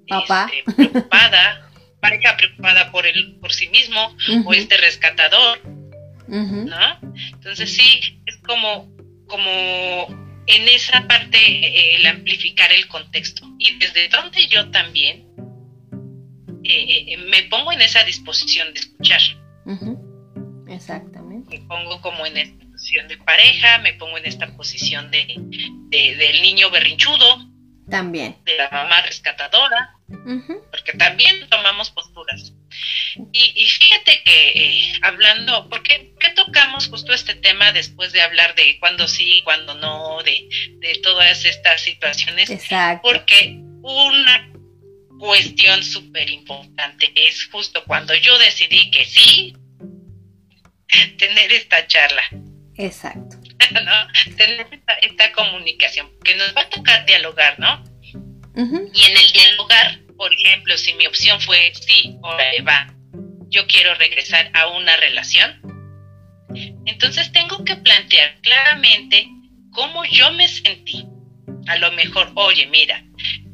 [0.05, 5.61] este, preocupada, pareja preocupada por él, por sí mismo, o este rescatador,
[6.27, 7.01] ¿no?
[7.35, 8.91] Entonces sí, es como,
[9.29, 15.29] como en esa parte eh, el amplificar el contexto y desde donde yo también
[16.65, 19.21] eh, me pongo en esa disposición de escuchar.
[20.69, 21.59] Exactamente.
[21.59, 25.27] Me pongo como en esta posición de pareja, me pongo en esta posición de,
[25.91, 27.47] del niño berrinchudo.
[27.89, 28.37] También.
[28.45, 29.95] De la mamá rescatadora.
[30.71, 32.53] Porque también tomamos posturas.
[33.33, 38.79] Y, fíjate que eh, hablando, ¿por qué, tocamos justo este tema después de hablar de
[38.79, 42.51] cuándo sí, cuándo no, de, de todas estas situaciones?
[42.51, 43.09] Exacto.
[43.09, 44.53] Porque una
[45.19, 49.57] cuestión súper importante es justo cuando yo decidí que sí,
[51.19, 52.23] tener esta charla.
[52.77, 53.37] Exacto.
[53.73, 54.37] ¿no?
[54.37, 54.67] Tener
[55.03, 57.85] esta, comunicación, que nos va a tocar dialogar, ¿no?
[58.55, 62.95] Y en el dialogar, por ejemplo, si mi opción fue sí, ahora va,
[63.49, 65.63] yo quiero regresar a una relación,
[66.85, 69.29] entonces tengo que plantear claramente
[69.71, 71.07] cómo yo me sentí.
[71.69, 73.05] A lo mejor, oye, mira,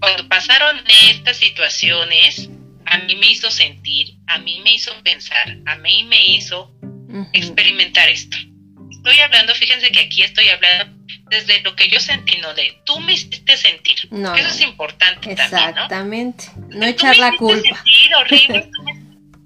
[0.00, 2.48] cuando pasaron estas situaciones,
[2.86, 6.74] a mí me hizo sentir, a mí me hizo pensar, a mí me hizo
[7.32, 8.36] experimentar esto.
[8.90, 10.93] Estoy hablando, fíjense que aquí estoy hablando
[11.34, 13.96] desde lo que yo sentí, no de tú me hiciste sentir.
[14.10, 15.88] No, eso es importante exactamente.
[15.88, 16.34] también,
[16.68, 16.86] ¿no?
[16.86, 17.76] echar la culpa.
[17.76, 18.70] Sentir horrible,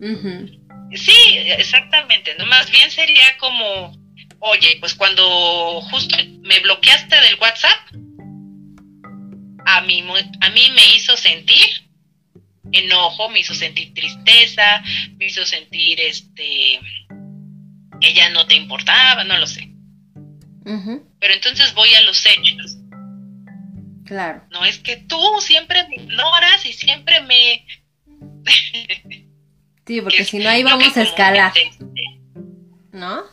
[0.95, 2.35] Sí, exactamente.
[2.39, 2.47] ¿no?
[2.47, 3.93] Más bien sería como,
[4.39, 7.79] oye, pues cuando justo me bloqueaste del WhatsApp,
[9.67, 10.03] a mí,
[10.41, 11.89] a mí me hizo sentir
[12.73, 14.83] enojo, me hizo sentir tristeza,
[15.17, 16.81] me hizo sentir este
[18.01, 19.69] que ya no te importaba, no lo sé.
[21.19, 22.77] Pero entonces voy a los hechos.
[24.05, 24.43] Claro.
[24.51, 27.67] No es que tú siempre me ignoras y siempre me...
[29.87, 31.53] sí, porque si no ahí vamos a escalar.
[32.93, 33.25] ¿No?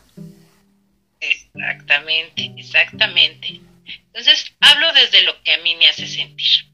[1.19, 3.61] Exactamente, exactamente.
[4.07, 6.71] Entonces hablo desde lo que a mí me hace sentir.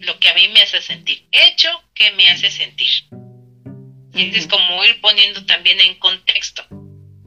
[0.00, 1.26] Lo que a mí me hace sentir.
[1.30, 2.88] Hecho que me hace sentir.
[4.14, 6.62] Y es como ir poniendo también en contexto.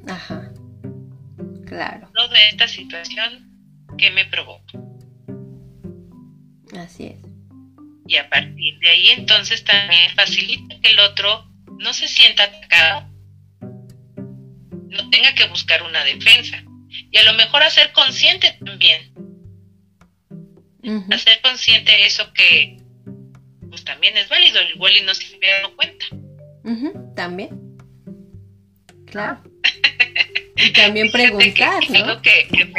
[0.08, 0.43] Ajá.
[1.74, 2.08] Claro.
[2.30, 3.50] de esta situación
[3.98, 4.74] que me provoca.
[6.78, 7.20] Así es.
[8.08, 13.10] Y a partir de ahí entonces también facilita que el otro no se sienta atacado,
[13.62, 16.64] no tenga que buscar una defensa.
[17.12, 19.14] Y a lo mejor hacer consciente también.
[21.12, 22.78] Hacer consciente eso que
[23.70, 26.06] pues también es válido, igual y no se había dado cuenta
[27.16, 27.78] también.
[29.06, 29.44] Claro.
[30.64, 32.74] Y también preguntar, Algo que, me,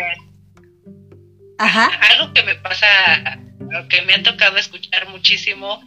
[1.59, 1.87] Ajá.
[1.87, 3.39] Algo que me pasa,
[3.89, 5.83] que me ha tocado escuchar muchísimo,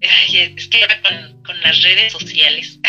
[0.00, 2.78] es que ahora con, con las redes sociales.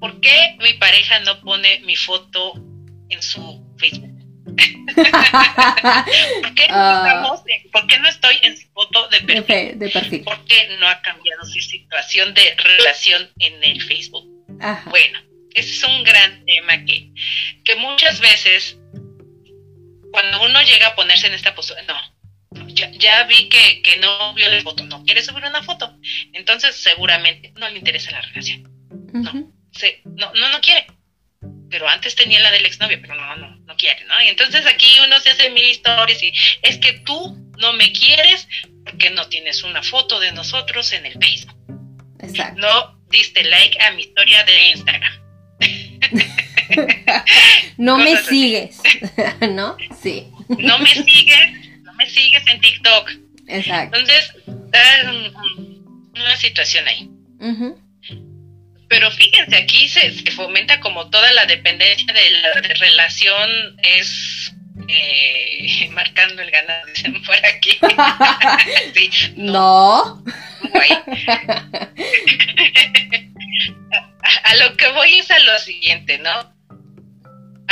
[0.00, 2.54] ¿Por qué mi pareja no pone mi foto
[3.08, 4.10] en su Facebook?
[7.72, 9.78] ¿Por, qué no estoy en su foto de perfil?
[9.78, 10.24] De, perfil.
[10.24, 14.31] ¿Por qué no ha cambiado su situación de relación en el Facebook?
[14.86, 15.20] Bueno,
[15.54, 17.10] ese es un gran tema que,
[17.64, 18.78] que muchas veces
[20.12, 24.48] cuando uno llega a ponerse en esta postura, no, ya, vi que, que, no vio
[24.48, 25.96] la foto, no quiere subir una foto,
[26.32, 28.62] entonces seguramente no le interesa la relación.
[29.12, 29.32] no,
[30.04, 30.86] no, no, no quiere
[31.72, 34.22] pero antes tenía la del exnovio, pero no, no, no quiere, ¿no?
[34.22, 38.46] Y entonces aquí uno se hace mil historias y es que tú no me quieres
[38.84, 41.56] porque no tienes una foto de nosotros en el Facebook.
[42.20, 42.60] Exacto.
[42.60, 45.12] No diste like a mi historia de Instagram.
[47.78, 48.80] no me sigues,
[49.52, 49.76] ¿no?
[50.02, 50.26] Sí.
[50.48, 53.10] no me sigues, no me sigues en TikTok.
[53.48, 53.98] Exacto.
[53.98, 54.32] Entonces,
[54.72, 55.06] hay
[56.14, 57.10] una situación ahí.
[58.88, 63.50] Pero fíjense, aquí se, fomenta como toda la dependencia de la relación
[63.82, 64.52] es
[64.88, 67.78] eh, marcando el ganado, dicen por aquí.
[69.36, 70.22] no.
[74.44, 76.52] a lo que voy es a lo siguiente, ¿no?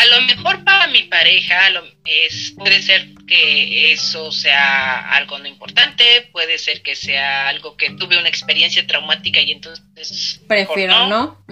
[0.00, 1.68] a lo mejor para mi pareja
[2.04, 7.90] es, puede ser que eso sea algo no importante, puede ser que sea algo que
[7.90, 10.40] tuve una experiencia traumática y entonces...
[10.48, 11.44] Prefiero no.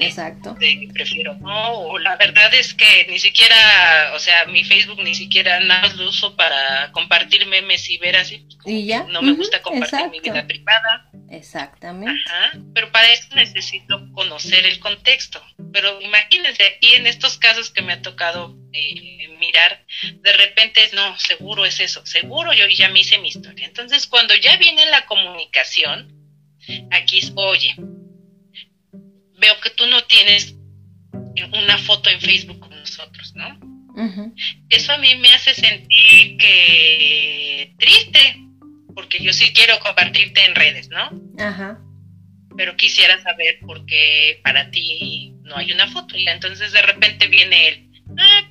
[0.00, 0.56] Exacto.
[0.92, 5.60] prefiero no, o la verdad es que ni siquiera, o sea, mi Facebook ni siquiera
[5.60, 8.46] nada más lo uso para compartir memes y ver así.
[8.64, 9.04] Y ya.
[9.04, 11.10] No me gusta compartir mi vida privada.
[11.30, 12.20] Exactamente.
[12.26, 15.42] Ajá, pero para eso necesito conocer el contexto.
[15.72, 21.18] Pero imagínense aquí en estos casos que me ha tocado eh, mirar, de repente no,
[21.18, 23.66] seguro es eso, seguro yo ya me hice mi historia.
[23.66, 26.12] Entonces cuando ya viene la comunicación,
[26.90, 27.74] aquí es, oye,
[29.40, 30.54] veo que tú no tienes
[31.52, 33.58] una foto en Facebook con otros, ¿no?
[34.68, 38.36] Eso a mí me hace sentir que triste,
[38.94, 41.10] porque yo sí quiero compartirte en redes, ¿no?
[41.38, 41.78] Ajá.
[42.56, 46.16] Pero quisiera saber por qué para ti no hay una foto.
[46.16, 48.42] Y entonces de repente viene él, ah,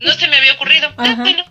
[0.00, 0.92] no se me había ocurrido.
[0.94, 1.44] Bueno.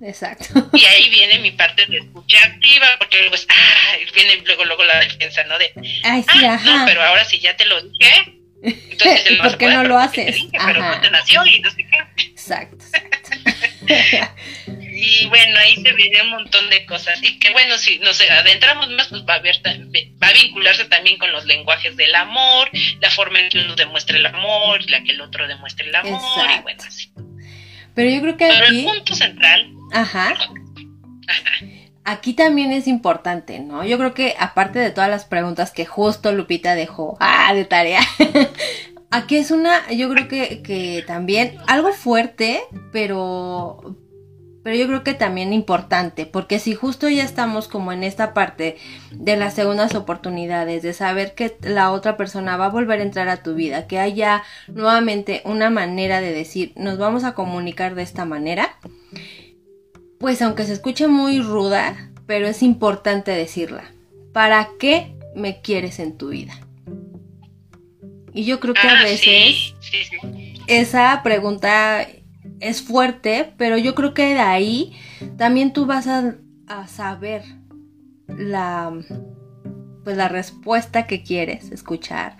[0.00, 0.70] Exacto.
[0.72, 4.84] Y ahí viene mi parte de escucha activa, porque luego es, ah, viene luego, luego
[4.84, 5.58] la defensa, ¿no?
[5.58, 5.72] De,
[6.04, 9.84] Ay, sí, ah, no, pero ahora sí ya te lo dije, entonces ¿por qué no
[9.84, 10.36] lo haces?
[10.52, 12.24] pero no te nació y no sé qué.
[12.24, 12.84] Exacto,
[14.66, 17.22] y bueno, ahí se viene un montón de cosas.
[17.22, 21.18] Y que bueno, si nos adentramos más, pues va a, ver, va a vincularse también
[21.18, 25.12] con los lenguajes del amor, la forma en que uno demuestra el amor, la que
[25.12, 27.10] el otro demuestra el amor, y bueno, así.
[27.94, 29.77] Pero yo creo que Pero el punto central.
[29.92, 30.34] Ajá.
[32.04, 33.84] Aquí también es importante, ¿no?
[33.84, 38.00] Yo creo que aparte de todas las preguntas que justo Lupita dejó, ah, de tarea,
[39.10, 43.96] aquí es una, yo creo que, que también algo fuerte, pero,
[44.62, 48.78] pero yo creo que también importante, porque si justo ya estamos como en esta parte
[49.10, 53.28] de las segundas oportunidades, de saber que la otra persona va a volver a entrar
[53.28, 58.02] a tu vida, que haya nuevamente una manera de decir, nos vamos a comunicar de
[58.02, 58.78] esta manera,
[60.18, 63.84] pues aunque se escuche muy ruda, pero es importante decirla.
[64.32, 66.54] ¿Para qué me quieres en tu vida?
[68.32, 69.74] Y yo creo que a ah, veces
[70.66, 72.06] esa pregunta
[72.60, 74.96] es fuerte, pero yo creo que de ahí
[75.36, 76.36] también tú vas a,
[76.86, 77.42] saber
[78.28, 78.92] la
[80.04, 82.36] pues la respuesta que quieres escuchar.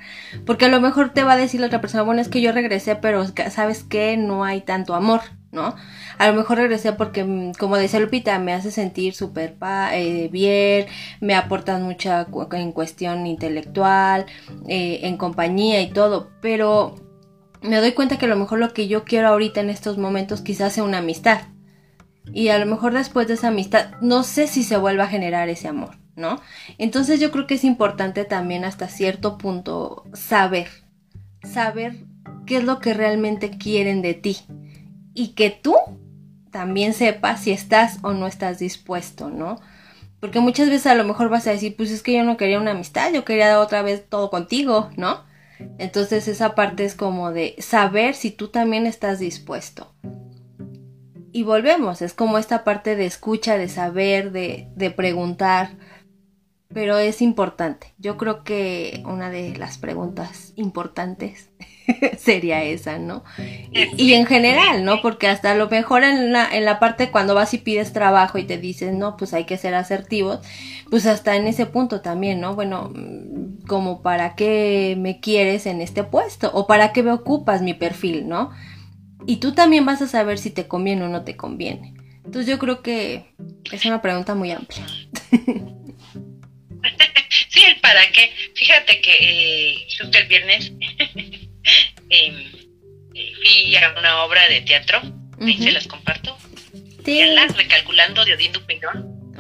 [0.46, 2.52] Porque a lo mejor te va a decir la otra persona, bueno, es que yo
[2.52, 5.74] regresé, pero sabes que no hay tanto amor, ¿no?
[6.18, 9.56] A lo mejor regresé porque, mm, como decía Lupita, me hace sentir súper
[9.92, 10.87] eh, bien,
[11.20, 14.26] me aportas mucha en cuestión intelectual,
[14.68, 16.96] eh, en compañía y todo, pero
[17.62, 20.40] me doy cuenta que a lo mejor lo que yo quiero ahorita en estos momentos
[20.42, 21.40] quizás sea una amistad.
[22.32, 25.48] Y a lo mejor después de esa amistad no sé si se vuelva a generar
[25.48, 26.40] ese amor, ¿no?
[26.76, 30.68] Entonces yo creo que es importante también hasta cierto punto saber,
[31.42, 32.04] saber
[32.44, 34.37] qué es lo que realmente quieren de ti.
[35.18, 35.74] Y que tú
[36.52, 39.59] también sepas si estás o no estás dispuesto, ¿no?
[40.20, 42.61] Porque muchas veces a lo mejor vas a decir, pues es que yo no quería
[42.61, 45.24] una amistad, yo quería otra vez todo contigo, ¿no?
[45.78, 49.92] Entonces esa parte es como de saber si tú también estás dispuesto.
[51.33, 55.70] Y volvemos, es como esta parte de escucha, de saber, de, de preguntar,
[56.72, 57.92] pero es importante.
[57.98, 61.50] Yo creo que una de las preguntas importantes
[62.18, 63.24] sería esa, ¿no?
[63.72, 65.01] Y, en general, ¿no?
[65.01, 68.44] Porque hasta lo mejor en la, en la parte cuando vas y pides trabajo y
[68.44, 70.40] te dicen, no, pues hay que ser asertivos,
[70.90, 72.55] pues hasta en ese punto también, ¿no?
[72.55, 77.62] Bueno, mm, como para qué me quieres en este puesto o para qué me ocupas
[77.62, 78.51] mi perfil, ¿no?
[79.27, 81.94] Y tú también vas a saber si te conviene o no te conviene.
[82.24, 83.35] Entonces yo creo que
[83.72, 84.87] es una pregunta muy amplia.
[87.51, 88.31] Sí, el para qué.
[88.55, 90.72] Fíjate que eh, justo el viernes
[92.11, 92.50] eh,
[93.12, 95.00] fui a una obra de teatro,
[95.40, 96.37] ahí se las comparto.
[97.04, 97.22] Sí.
[97.57, 99.33] recalculando de Odín Dupeirón.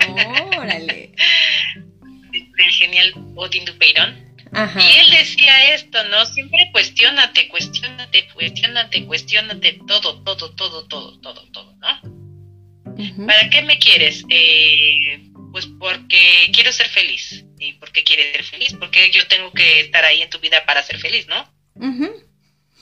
[0.58, 1.12] Órale.
[2.32, 4.26] el genial Odín Dupeirón.
[4.52, 4.80] Ajá.
[4.80, 6.24] Y él decía esto, ¿no?
[6.24, 13.26] Siempre cuestionate, cuestionate, cuestionate, cuestionate todo, todo, todo, todo, todo, todo, ¿no?
[13.26, 14.24] ¿Para qué me quieres?
[14.28, 17.44] Eh, pues porque quiero ser feliz.
[17.58, 18.74] ¿Y por qué quieres ser feliz?
[18.78, 21.48] Porque yo tengo que estar ahí en tu vida para ser feliz, ¿no?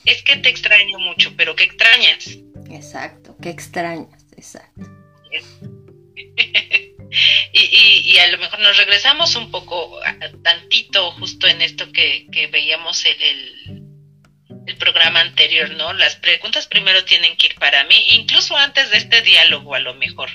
[0.05, 2.37] Es que te extraño mucho, pero ¿qué extrañas?
[2.71, 4.25] Exacto, ¿qué extrañas?
[4.35, 4.81] Exacto.
[7.53, 9.99] y, y, a lo mejor nos regresamos un poco,
[10.43, 13.83] tantito justo en esto que, veíamos el,
[14.65, 15.93] el, programa anterior, ¿no?
[15.93, 19.95] Las preguntas primero tienen que ir para mí, incluso antes de este diálogo a lo
[19.95, 20.29] mejor.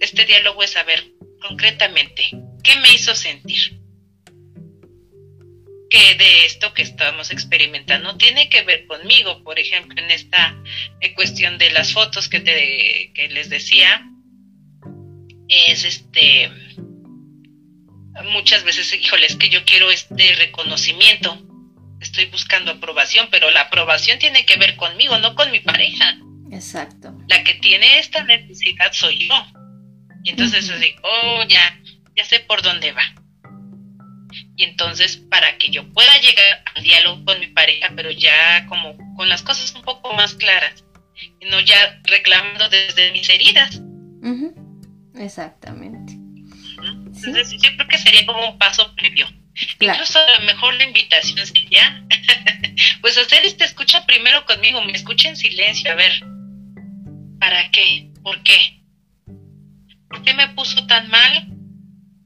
[0.00, 1.04] Este diálogo es saber
[1.40, 2.30] concretamente,
[2.62, 3.81] ¿qué me hizo sentir?
[5.92, 10.56] Que de esto que estamos experimentando tiene que ver conmigo, por ejemplo, en esta
[11.14, 14.02] cuestión de las fotos que, te, que les decía,
[15.48, 16.50] es este,
[18.30, 21.38] muchas veces, híjole, es que yo quiero este reconocimiento,
[22.00, 26.16] estoy buscando aprobación, pero la aprobación tiene que ver conmigo, no con mi pareja.
[26.50, 27.14] Exacto.
[27.28, 29.34] La que tiene esta necesidad soy yo.
[30.24, 31.80] Y entonces así, oh, ya,
[32.16, 33.02] ya sé por dónde va.
[34.56, 38.96] Y entonces, para que yo pueda llegar al diálogo con mi pareja, pero ya como
[39.16, 40.84] con las cosas un poco más claras,
[41.40, 43.80] y no ya reclamando desde mis heridas.
[45.14, 46.14] Exactamente.
[46.14, 49.26] Entonces, yo creo que sería como un paso previo
[49.80, 52.04] Incluso a lo mejor la invitación sería,
[53.00, 56.12] pues hacer este escucha primero conmigo, me escucha en silencio, a ver,
[57.38, 58.10] ¿para qué?
[58.22, 58.80] ¿Por qué?
[60.08, 61.48] ¿Por qué me puso tan mal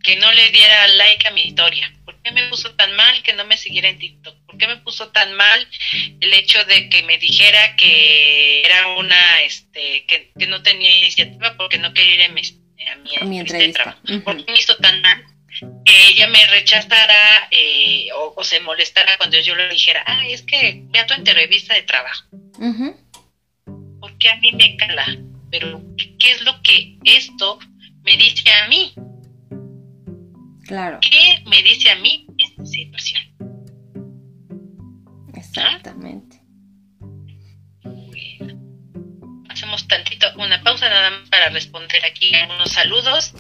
[0.03, 1.93] que no le diera like a mi historia?
[2.27, 4.37] ¿Por qué me puso tan mal que no me siguiera en TikTok?
[4.47, 5.69] ¿Por qué me puso tan mal
[6.21, 11.79] el hecho de que me dijera que era una, este, que, no tenía iniciativa porque
[11.79, 12.43] no quería ir a mi,
[13.21, 13.97] a mi, entrevista?
[14.25, 15.25] ¿Por qué me hizo tan mal
[15.85, 20.83] que ella me rechazara eh, o, se molestara cuando yo le dijera, ah, es que
[20.87, 22.25] ve a tu entrevista de trabajo.
[24.01, 25.17] Porque a mí me cala.
[25.53, 25.81] Pero,
[26.19, 27.61] ¿qué es lo que esto
[28.03, 28.93] me dice a mí?
[30.67, 30.99] Claro.
[31.01, 33.23] ¿Qué me dice a mí esta situación?
[35.35, 36.41] Exactamente.
[39.49, 43.33] Hacemos tantito, una pausa nada más para responder aquí algunos saludos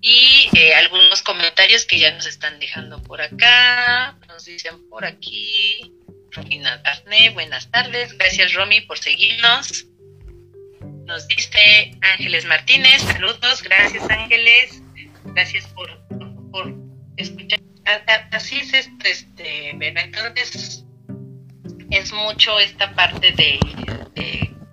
[0.00, 4.16] y eh, algunos comentarios que ya nos están dejando por acá.
[4.28, 5.92] Nos dicen por aquí.
[6.30, 8.16] Romina Daphne, buenas tardes.
[8.16, 9.86] Gracias, Romy, por seguirnos.
[11.06, 13.62] Nos dice Ángeles Martínez, saludos.
[13.62, 14.82] Gracias, Ángeles.
[15.24, 15.90] Gracias por,
[16.50, 16.74] por,
[17.16, 17.60] escuchar.
[18.30, 20.84] Así es, este, este entonces
[21.90, 23.58] es mucho esta parte de,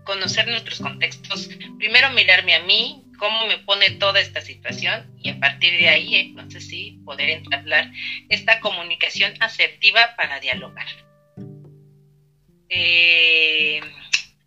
[0.03, 1.49] conocer nuestros contextos.
[1.79, 6.15] Primero mirarme a mí, cómo me pone toda esta situación y a partir de ahí,
[6.15, 7.91] entonces sí, poder entablar
[8.29, 10.85] esta comunicación asertiva para dialogar.
[12.69, 13.81] Eh,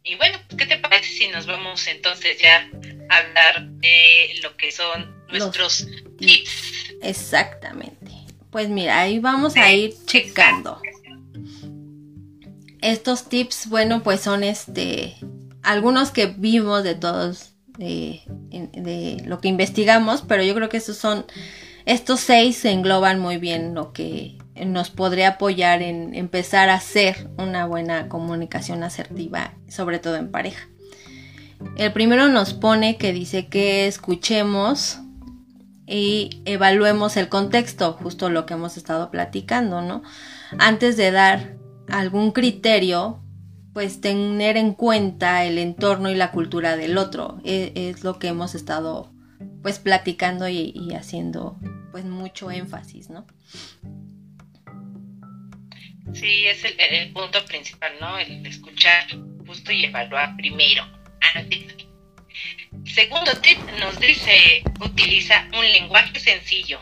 [0.04, 2.70] y bueno, ¿qué te parece si nos vamos entonces ya
[3.08, 5.86] hablar de lo que son nuestros
[6.18, 6.94] tips?
[7.02, 8.12] Exactamente.
[8.50, 10.80] Pues mira, ahí vamos a ir checando.
[12.80, 15.16] Estos tips, bueno, pues son este
[15.62, 21.24] algunos que vimos de todos de, lo que investigamos, pero yo creo que estos son,
[21.86, 27.28] estos seis se engloban muy bien lo que nos podría apoyar en empezar a hacer
[27.36, 30.68] una buena comunicación asertiva, sobre todo en pareja.
[31.76, 34.98] El primero nos pone que dice que escuchemos
[35.86, 40.02] y evaluemos el contexto, justo lo que hemos estado platicando, ¿no?
[40.58, 41.56] Antes de dar
[41.88, 43.22] algún criterio,
[43.72, 47.40] pues tener en cuenta el entorno y la cultura del otro.
[47.44, 49.12] E, es, lo que hemos estado
[49.62, 51.56] pues platicando y, haciendo
[51.90, 53.26] pues mucho énfasis, ¿no?
[56.12, 58.18] Sí, es el, punto principal, ¿no?
[58.18, 59.04] El escuchar
[59.46, 60.84] justo y evaluar primero.
[62.84, 66.80] Segundo tip nos dice, utiliza un lenguaje sencillo,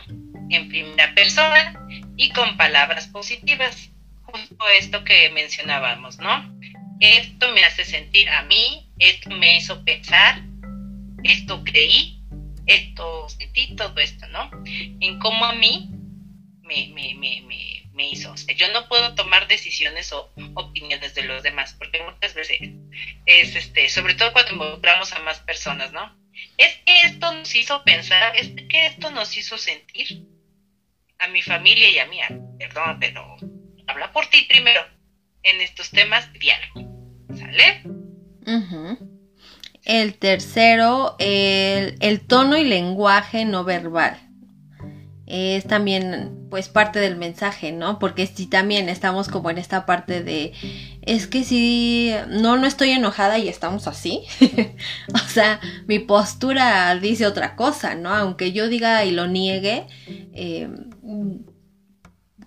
[0.49, 1.73] en primera persona
[2.15, 3.89] y con palabras positivas.
[4.23, 6.57] Justo esto que mencionábamos, ¿no?
[6.99, 10.41] esto me hace sentir a mí, esto me hizo pensar,
[11.23, 12.21] esto creí,
[12.65, 14.49] esto sentí, todo esto, ¿no?
[14.65, 15.89] En cómo a mí
[16.63, 18.31] me, me, me, me, hizo.
[18.31, 22.59] O sea, yo no puedo tomar decisiones o opiniones de los demás, porque muchas veces
[23.25, 26.17] es, este, sobre todo cuando involucramos a más personas, ¿no?
[26.57, 30.27] Es que esto nos hizo pensar, es que esto nos hizo sentir
[31.19, 32.19] a mi familia y a mí,
[32.59, 33.37] perdón, pero
[33.87, 34.81] habla por ti primero
[35.43, 37.25] en estos temas diálogo.
[37.35, 37.83] ¿Sale?
[39.83, 44.19] El tercero, el, tono y lenguaje no verbal.
[45.27, 47.99] Es también, pues, parte del mensaje, ¿no?
[47.99, 50.53] Porque si también estamos como en esta parte de,
[51.01, 54.23] es que si no, no estoy enojada y estamos así.
[55.13, 58.13] o sea, mi postura dice otra cosa, ¿no?
[58.13, 59.85] Aunque yo diga y lo niegue,
[60.33, 60.69] eh,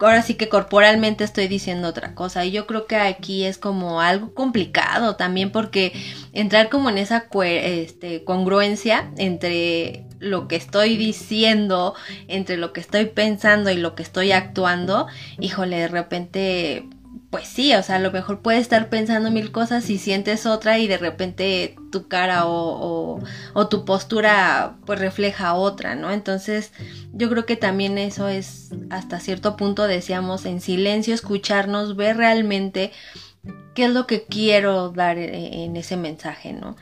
[0.07, 2.45] ahora sí que corporalmente estoy diciendo otra cosa.
[2.45, 5.93] Y yo creo que aquí es como algo complicado también porque
[6.33, 11.95] entrar como en esa este, congruencia entre lo que estoy diciendo,
[12.29, 15.07] entre lo que estoy pensando y lo que estoy actuando,
[15.39, 16.89] híjole, de repente
[17.31, 20.79] pues sí, o sea, a lo mejor puedes estar pensando mil cosas y sientes otra
[20.79, 23.21] y de repente tu cara o,
[23.55, 26.11] o, tu postura pues refleja otra, ¿no?
[26.11, 26.73] Entonces
[27.13, 32.91] yo creo que también eso es hasta cierto punto, decíamos, en silencio, escucharnos, ver realmente
[33.75, 36.77] qué es lo que quiero dar e, en ese mensaje, ¿no?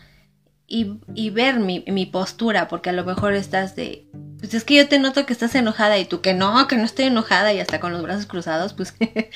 [0.70, 4.06] Y, y ver mi, postura, porque a lo mejor estás de,
[4.38, 6.84] pues es que yo te noto que estás enojada y tú que no, que no
[6.84, 8.94] estoy enojada y hasta con los brazos cruzados, pues,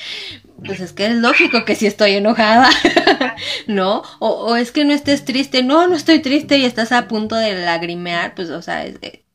[0.64, 2.68] pues es que es lógico que sí estoy enojada,
[3.66, 4.02] ¿no?
[4.18, 7.54] O, es que no estés triste, no, no estoy triste y estás a punto de
[7.54, 8.84] lagrimear, pues, o sea,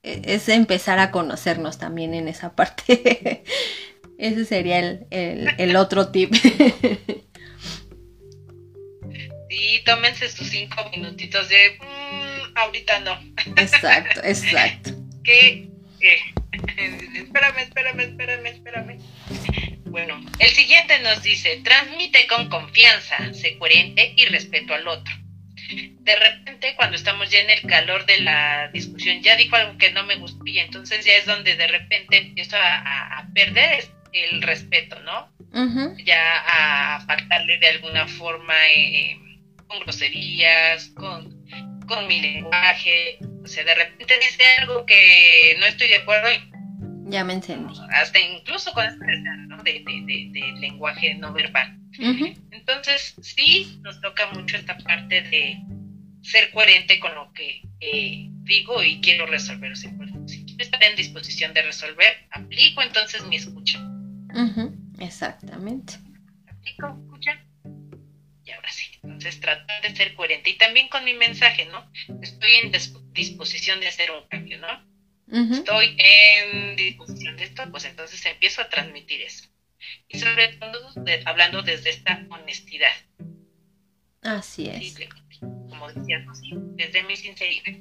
[0.04, 3.44] es, empezar a conocernos también en esa parte.
[4.18, 6.34] Ese sería el, el, otro tip.
[9.58, 13.20] Sí, tómense sus cinco minutitos de, mm, ahorita no.
[13.56, 14.92] Exacto, exacto
[15.24, 15.68] que
[17.16, 19.00] espérame, espérame, espérame, espérame.
[19.86, 25.14] Bueno, el siguiente nos dice, transmite con confianza, sé coherente y respeto al otro.
[25.70, 29.92] De repente, cuando estamos ya en el calor de la discusión, ya dijo algo que
[29.92, 35.00] no me gustó y entonces ya es donde de repente empiezo a, perder el respeto,
[35.02, 35.32] ¿no?
[36.06, 39.18] Ya a faltarle de alguna forma eh,
[39.68, 41.46] con groserías, con,
[41.88, 43.20] con mi lenguaje.
[43.44, 46.58] O sea, de repente dice algo que no estoy de acuerdo y
[47.10, 47.74] ya me entendí.
[47.92, 49.06] Hasta incluso con esta
[49.48, 49.64] ¿no?
[49.64, 51.80] de, de, de, lenguaje no verbal.
[52.52, 55.58] Entonces, sí nos toca mucho esta parte de
[56.22, 59.76] ser coherente con lo que eh, digo y quiero resolver.
[59.78, 59.88] Si
[60.46, 63.80] quiero estar en disposición de resolver, aplico entonces mi escucha.
[65.00, 65.94] Exactamente.
[66.48, 67.42] Aplico, escucha.
[68.44, 68.97] Y ahora sí.
[69.18, 70.52] Entonces, tratar de ser coherente.
[70.52, 71.92] Y también con mi mensaje, ¿no?
[72.22, 72.72] Estoy en
[73.14, 74.68] disposición de hacer un cambio, ¿no?
[75.30, 79.50] estoy en disposición de esto, pues entonces empiezo a transmitir eso.
[80.08, 80.94] Y sobre todo
[81.26, 82.94] hablando desde esta honestidad.
[84.22, 84.96] Así es.
[85.42, 86.24] como decías,
[86.76, 87.80] desde mi sinceridad.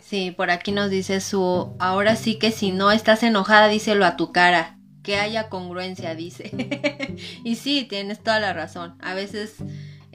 [0.00, 4.16] Sí, por aquí nos dice su, ahora sí que si no estás enojada, díselo a
[4.16, 6.50] tu cara, que haya congruencia, dice.
[7.44, 8.96] y sí, tienes toda la razón.
[9.00, 9.56] A veces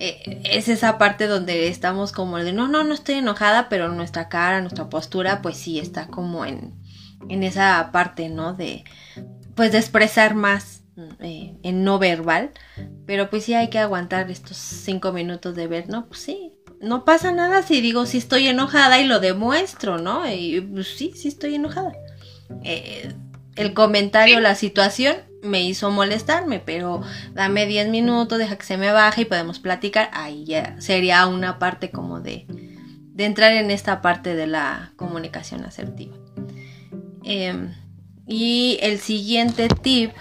[0.01, 4.29] eh, es esa parte donde estamos como de no, no, no estoy enojada, pero nuestra
[4.29, 6.73] cara, nuestra postura, pues sí está como en,
[7.27, 8.53] en esa parte, ¿no?
[8.53, 8.85] De,
[9.55, 10.83] pues de expresar más
[11.19, 12.51] eh, en no verbal,
[13.05, 16.07] pero pues sí hay que aguantar estos cinco minutos de ver, ¿no?
[16.07, 20.25] Pues sí, no pasa nada si digo si estoy enojada y lo demuestro, ¿no?
[20.31, 21.91] Y pues sí, sí estoy enojada.
[22.63, 23.13] Eh,
[23.57, 27.01] el comentario, la situación me hizo molestarme, pero
[27.33, 30.09] dame 10 minutos, deja que se me baje y podemos platicar.
[30.13, 35.63] Ahí ya sería una parte como de, de entrar en esta parte de la comunicación
[35.63, 36.15] asertiva.
[37.23, 37.73] Em,
[38.27, 40.11] y el siguiente tip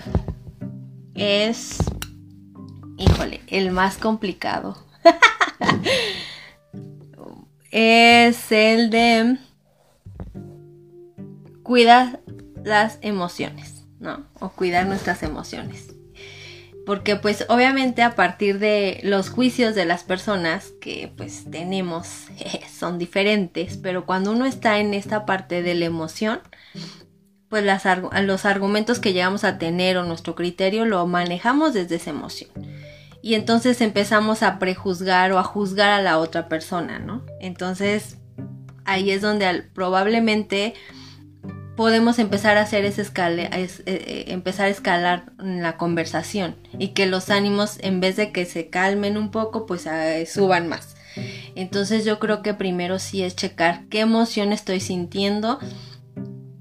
[1.14, 1.78] es,
[2.96, 4.76] híjole, el más complicado.
[7.70, 9.38] es el de
[11.62, 12.20] cuida
[12.64, 13.77] las emociones.
[14.00, 14.26] ¿No?
[14.40, 15.94] O cuidar nuestras emociones.
[16.86, 22.06] Porque pues obviamente a partir de los juicios de las personas que pues tenemos
[22.78, 26.40] son diferentes, pero cuando uno está en esta parte de la emoción,
[27.48, 32.50] pues los argumentos que llegamos a tener o nuestro criterio lo manejamos desde esa emoción.
[33.20, 37.24] Y entonces empezamos a prejuzgar o a juzgar a la otra persona, ¿no?
[37.40, 38.18] Entonces
[38.84, 40.74] ahí es donde probablemente
[41.78, 47.06] podemos empezar a hacer ese escale, eh, eh, empezar a escalar la conversación y que
[47.06, 49.86] los ánimos en vez de que se calmen un poco pues
[50.28, 50.96] suban más.
[51.54, 55.60] Entonces yo creo que primero sí es checar qué emoción estoy sintiendo,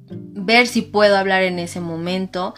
[0.06, 2.54] ver si puedo hablar en ese momento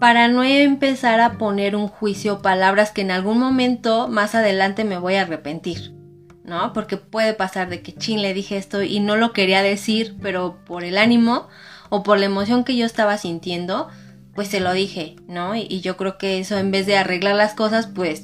[0.00, 4.98] para no empezar a poner un juicio, palabras que en algún momento más adelante me
[4.98, 6.01] voy a arrepentir.
[6.44, 6.72] ¿No?
[6.72, 10.58] Porque puede pasar de que chin le dije esto y no lo quería decir, pero
[10.64, 11.48] por el ánimo
[11.88, 13.88] o por la emoción que yo estaba sintiendo,
[14.34, 15.54] pues se lo dije, ¿no?
[15.54, 18.22] Y, yo creo que eso en vez de arreglar las cosas, pues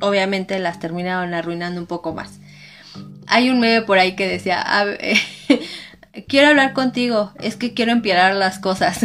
[0.00, 2.40] obviamente las terminaron arruinando un poco más.
[3.26, 4.64] Hay un meme por ahí que decía,
[6.28, 9.00] quiero hablar contigo, es que quiero empeorar las cosas.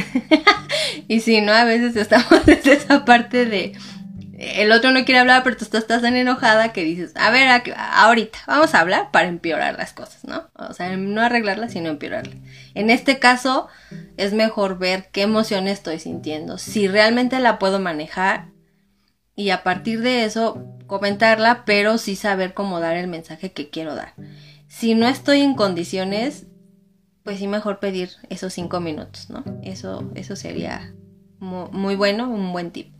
[1.07, 3.74] y si no, a veces estamos desde esa parte de,
[4.40, 8.40] el otro no quiere hablar, pero tú estás tan enojada que dices, a ver, ahorita
[8.48, 10.50] vamos a hablar para empeorar las cosas, ¿no?
[10.56, 12.38] O sea, no arreglarlas, sino empeorarlas.
[12.74, 13.68] En este caso,
[14.16, 18.48] es mejor ver qué emoción estoy sintiendo, si realmente la puedo manejar
[19.36, 23.94] y a partir de eso comentarla, pero sí saber cómo dar el mensaje que quiero
[23.94, 24.14] dar.
[24.70, 26.46] Si no estoy en condiciones,
[27.24, 29.44] pues sí mejor pedir esos cinco minutos, ¿no?
[29.64, 30.94] Eso, eso sería
[31.40, 32.94] muy bueno, un buen tip.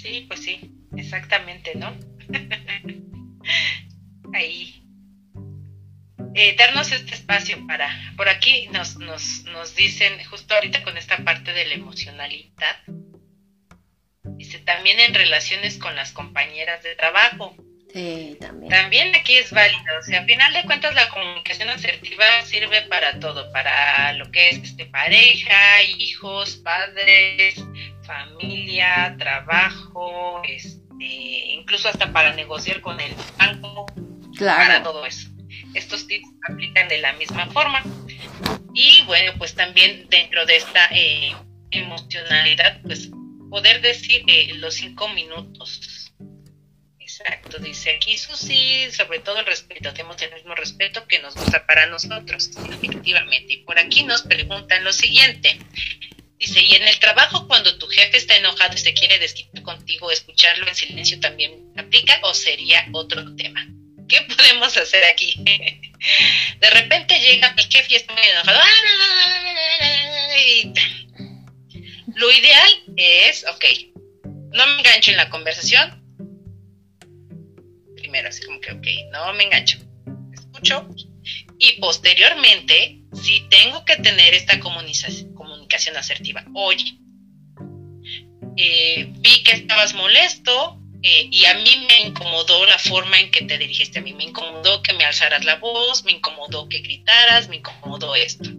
[0.00, 1.94] Sí, pues sí, exactamente, ¿no?
[4.34, 4.82] Ahí.
[6.34, 11.18] Eh, darnos este espacio para, por aquí nos, nos, nos dicen, justo ahorita con esta
[11.18, 12.76] parte de la emocionalidad,
[14.22, 17.54] dice también en relaciones con las compañeras de trabajo.
[17.92, 18.70] Sí, también.
[18.70, 23.18] También aquí es válido, o sea, a final de cuentas la comunicación asertiva sirve para
[23.18, 27.56] todo, para lo que es este, pareja, hijos, padres,
[28.10, 33.86] familia, trabajo, este, incluso hasta para negociar con el banco,
[34.36, 34.58] claro.
[34.58, 35.28] para todo eso.
[35.74, 37.82] Estos tips aplican de la misma forma.
[38.74, 41.34] Y bueno, pues también dentro de esta eh,
[41.70, 43.10] emocionalidad, pues
[43.48, 46.12] poder decir eh, los cinco minutos.
[46.98, 51.66] Exacto, dice aquí Susi, sobre todo el respeto, tenemos el mismo respeto que nos gusta
[51.66, 53.54] para nosotros, efectivamente.
[53.54, 55.58] Y por aquí nos preguntan lo siguiente.
[56.40, 60.10] Dice, y en el trabajo cuando tu jefe está enojado y se quiere desquitar contigo,
[60.10, 63.68] escucharlo en silencio también aplica o sería otro tema.
[64.08, 65.34] ¿Qué podemos hacer aquí?
[66.60, 68.58] De repente llega mi jefe y está muy enojado.
[72.14, 73.64] Lo ideal es, ok,
[74.54, 76.02] no me engancho en la conversación.
[77.96, 79.78] Primero, así como que, ok, no me engancho.
[80.32, 80.88] Escucho.
[81.58, 85.29] Y posteriormente, si tengo que tener esta comunicación
[85.76, 86.98] asertiva, oye,
[88.56, 93.42] eh, vi que estabas molesto, eh, y a mí me incomodó la forma en que
[93.42, 97.48] te dirigiste a mí, me incomodó que me alzaras la voz, me incomodó que gritaras,
[97.48, 98.50] me incomodó esto.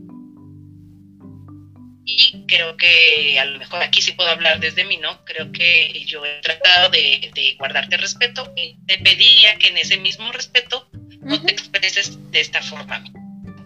[2.03, 5.23] Y creo que a lo mejor aquí sí puedo hablar desde mí, ¿no?
[5.23, 10.31] Creo que yo he tratado de, guardarte respeto y te pediría que en ese mismo
[10.31, 10.89] respeto
[11.21, 13.03] no te expreses de esta forma.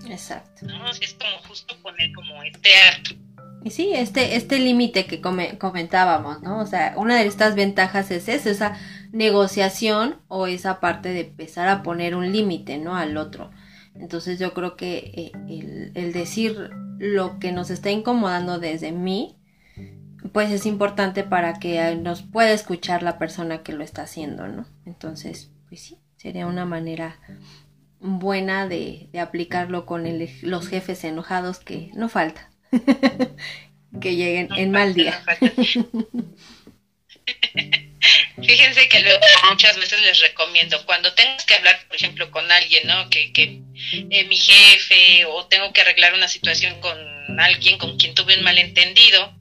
[0.09, 0.65] Exacto.
[0.65, 0.91] ¿no?
[0.91, 3.15] Es como justo poner como este acto
[3.65, 6.59] y sí, este, este límite que comentábamos, ¿no?
[6.59, 8.77] O sea, una de estas ventajas es eso, esa
[9.11, 12.95] negociación o esa parte de empezar a poner un límite, ¿no?
[12.95, 13.49] Al otro.
[13.95, 19.35] Entonces yo creo que eh, el, decir lo que nos está incomodando desde mí,
[20.31, 24.67] pues es importante para que nos pueda escuchar la persona que lo está haciendo, ¿no?
[24.85, 27.19] Entonces, pues sí, sería una manera
[27.99, 32.51] buena de, de aplicarlo con el, los jefes enojados que no falta.
[34.01, 35.23] que lleguen en mal día.
[38.35, 39.19] Fíjense que luego
[39.49, 43.09] muchas veces les recomiendo, cuando tengas que hablar, por ejemplo, con alguien, ¿no?
[43.09, 43.61] Que, que
[43.93, 48.43] eh, mi jefe o tengo que arreglar una situación con alguien con quien tuve un
[48.43, 49.35] malentendido,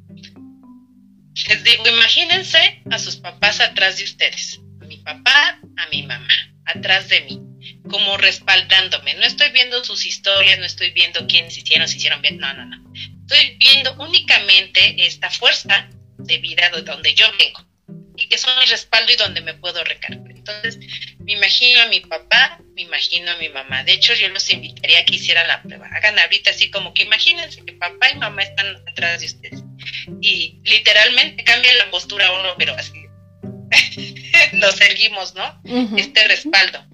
[1.49, 6.29] les digo, imagínense a sus papás atrás de ustedes, a mi papá, a mi mamá,
[6.65, 7.41] atrás de mí,
[7.91, 9.15] como respaldándome.
[9.15, 12.65] No estoy viendo sus historias, no estoy viendo quiénes hicieron, si hicieron bien, no, no,
[12.65, 12.85] no
[13.27, 17.65] estoy viendo únicamente esta fuerza de vida de donde yo vengo
[18.17, 20.31] y que son mi respaldo y donde me puedo recargar.
[20.31, 20.79] Entonces,
[21.19, 23.83] me imagino a mi papá, me imagino a mi mamá.
[23.83, 25.89] De hecho, yo los invitaría a que hicieran la prueba.
[25.89, 29.65] Hagan ahorita así como que imagínense que papá y mamá están atrás de ustedes.
[30.21, 32.93] Y literalmente cambia la postura uno, pero así
[34.53, 35.61] nos seguimos, ¿no?
[35.97, 36.85] Este respaldo.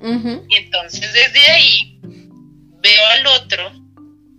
[0.49, 3.72] Y entonces desde ahí veo al otro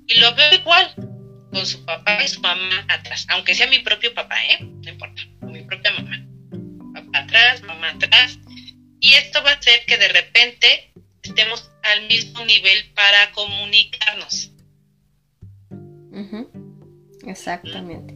[0.07, 1.10] y lo veo igual
[1.51, 4.59] con su papá y su mamá atrás, aunque sea mi propio papá, ¿eh?
[4.61, 6.25] No importa, mi propia mamá.
[6.93, 8.39] Papá atrás, mamá atrás.
[8.99, 10.93] Y esto va a hacer que de repente
[11.23, 14.51] estemos al mismo nivel para comunicarnos.
[17.25, 18.15] Exactamente.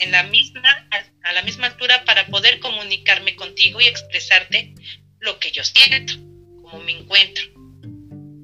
[0.00, 0.88] En la misma,
[1.22, 4.74] a la misma altura para poder comunicarme contigo y expresarte
[5.20, 6.14] lo que yo siento,
[6.62, 7.44] cómo me encuentro.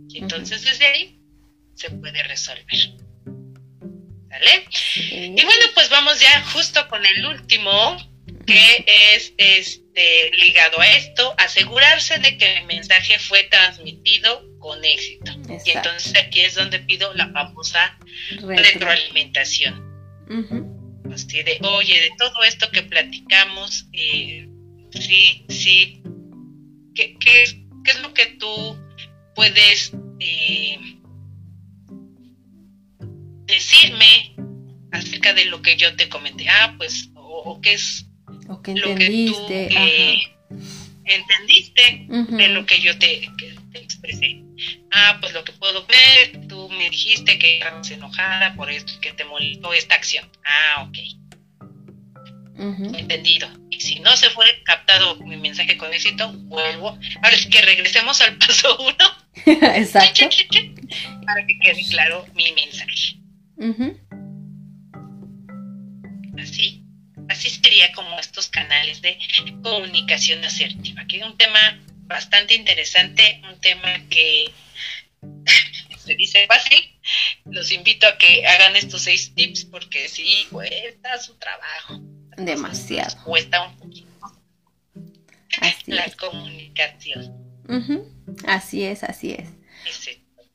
[0.08, 1.20] Y entonces desde ahí
[1.74, 3.05] se puede resolver.
[5.10, 7.96] Y bueno, pues vamos ya justo con el último,
[8.46, 8.84] que
[9.14, 15.32] es este ligado a esto, asegurarse de que el mensaje fue transmitido con éxito.
[15.64, 17.98] Y entonces aquí es donde pido la famosa
[18.42, 19.84] retroalimentación.
[21.12, 24.46] Así de, oye, de todo esto que platicamos, eh,
[24.92, 26.02] sí, sí,
[26.94, 27.44] ¿qué, qué,
[27.84, 28.78] qué es lo que tú
[29.34, 30.95] puedes eh,
[33.46, 34.34] decirme
[34.92, 36.48] acerca de lo que yo te comenté.
[36.48, 38.06] Ah, pues, o, qué es
[38.46, 38.74] lo que
[39.28, 40.18] tú eh,
[41.04, 43.30] entendiste de lo que yo te,
[43.74, 44.42] expresé.
[44.92, 49.12] Ah, pues lo que puedo ver, tú me dijiste que estabas enojada por esto, que
[49.12, 50.28] te molestó esta acción.
[50.44, 50.98] Ah, ok.
[52.58, 53.48] Entendido.
[53.70, 56.98] Y si no se fue captado mi mensaje con éxito, vuelvo.
[57.22, 59.26] Ahora es que regresemos al paso uno.
[59.74, 60.28] Exacto.
[61.26, 63.18] Para que quede claro mi mensaje.
[66.38, 66.84] Así,
[67.28, 69.18] así sería como estos canales de
[69.62, 74.52] comunicación asertiva, que es un tema bastante interesante, un tema que
[75.98, 76.78] se dice fácil.
[77.46, 82.00] Los invito a que hagan estos seis tips porque sí, cuesta su trabajo.
[82.36, 83.24] Demasiado.
[83.24, 84.06] Cuesta un poquito.
[85.86, 87.34] la comunicación.
[88.46, 89.48] Así es, así es.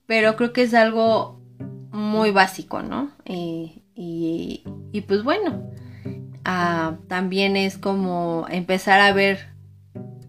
[0.06, 1.41] Pero creo que es algo
[1.92, 3.12] muy básico, ¿no?
[3.26, 5.70] Y, y, pues bueno,
[6.46, 9.50] ah, también es como empezar a ver,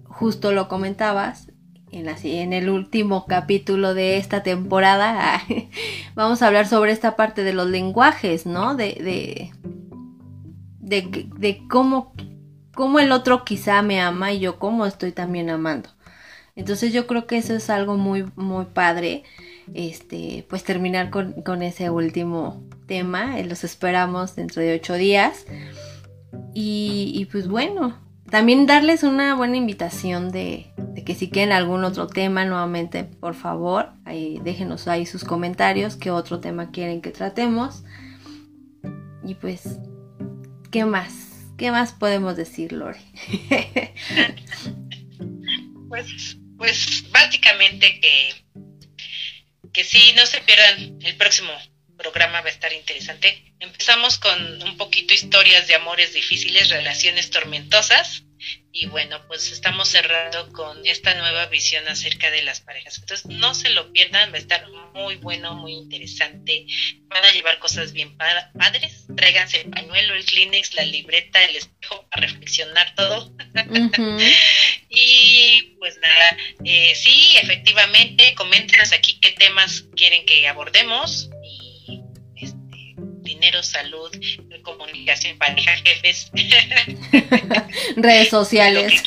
[0.05, 1.49] justo lo comentabas,
[1.91, 5.43] en, en el último capítulo de esta temporada,
[6.15, 8.75] vamos a hablar sobre esta parte de los lenguajes, ¿no?
[8.75, 9.53] De,
[10.81, 12.13] de, de, cómo,
[12.75, 15.91] cómo el otro quizá me ama y yo cómo estoy también amando.
[16.55, 19.25] Entonces yo creo que eso es algo muy, muy padre.
[19.75, 23.39] Este, pues terminar con, con ese último tema.
[23.39, 25.47] Eh, los esperamos dentro de ocho días.
[26.55, 27.99] Y, pues bueno,
[28.31, 30.73] también darles una buena invitación de,
[31.05, 36.41] que si quieren algún otro tema, nuevamente, por favor, déjenos ahí sus comentarios, qué otro
[36.41, 37.85] tema quieren que tratemos.
[39.25, 39.79] Y pues,
[40.71, 41.47] ¿qué más?
[41.57, 42.99] ¿Qué más podemos decir, Lore?
[45.89, 48.45] pues, pues básicamente que,
[49.73, 51.53] que sí, no se pierdan el próximo
[51.97, 53.55] programa, va a estar interesante.
[53.61, 58.25] Empezamos con un poquito historias de amores difíciles, relaciones tormentosas
[58.75, 62.99] y bueno, pues estamos cerrando con esta nueva visión acerca de las parejas.
[62.99, 66.67] Entonces, no se lo pierdan, va a estar muy bueno, muy interesante.
[67.03, 69.07] Van a llevar cosas bien padres.
[69.15, 73.35] Tráiganse el pañuelo, el Kleenex, la libreta, el espejo para reflexionar todo.
[74.89, 81.29] y pues nada, eh, sí, efectivamente, coméntenos aquí qué temas quieren que abordemos
[83.43, 84.11] dinero, salud,
[84.63, 86.31] comunicación, pareja, jefes.
[87.97, 89.03] redes sociales.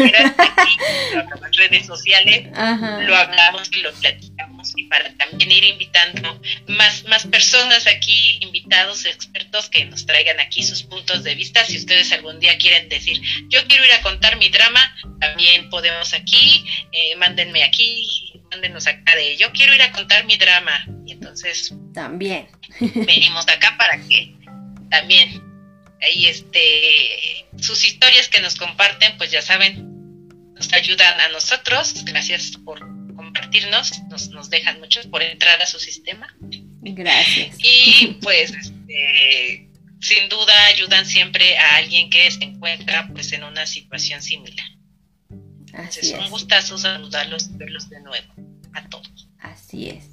[1.58, 7.88] redes sociales, lo hablamos y lo platicamos y para también ir invitando más, más personas
[7.88, 11.64] aquí, invitados, expertos que nos traigan aquí sus puntos de vista.
[11.66, 16.14] Si ustedes algún día quieren decir, yo quiero ir a contar mi drama, también podemos
[16.14, 20.86] aquí, eh, mándenme aquí, mándenos acá de, yo quiero ir a contar mi drama.
[21.06, 21.74] Y entonces...
[21.94, 22.48] También.
[22.80, 24.35] venimos acá para que
[24.90, 25.42] también
[26.02, 32.52] ahí este sus historias que nos comparten pues ya saben nos ayudan a nosotros gracias
[32.64, 32.80] por
[33.16, 36.34] compartirnos nos, nos dejan muchos por entrar a su sistema.
[36.82, 37.58] Gracias.
[37.60, 39.70] Y pues este,
[40.00, 44.66] sin duda ayudan siempre a alguien que se encuentra pues en una situación similar.
[45.74, 46.14] Así es.
[46.14, 48.34] un gustazo saludarlos y verlos de nuevo
[48.74, 49.28] a todos.
[49.40, 50.06] Así es.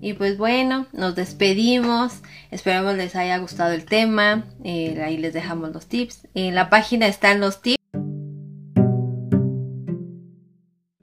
[0.00, 2.22] Y pues bueno, nos despedimos.
[2.54, 4.44] Esperamos les haya gustado el tema.
[4.62, 6.28] Eh, ahí les dejamos los tips.
[6.36, 7.83] En la página están los tips.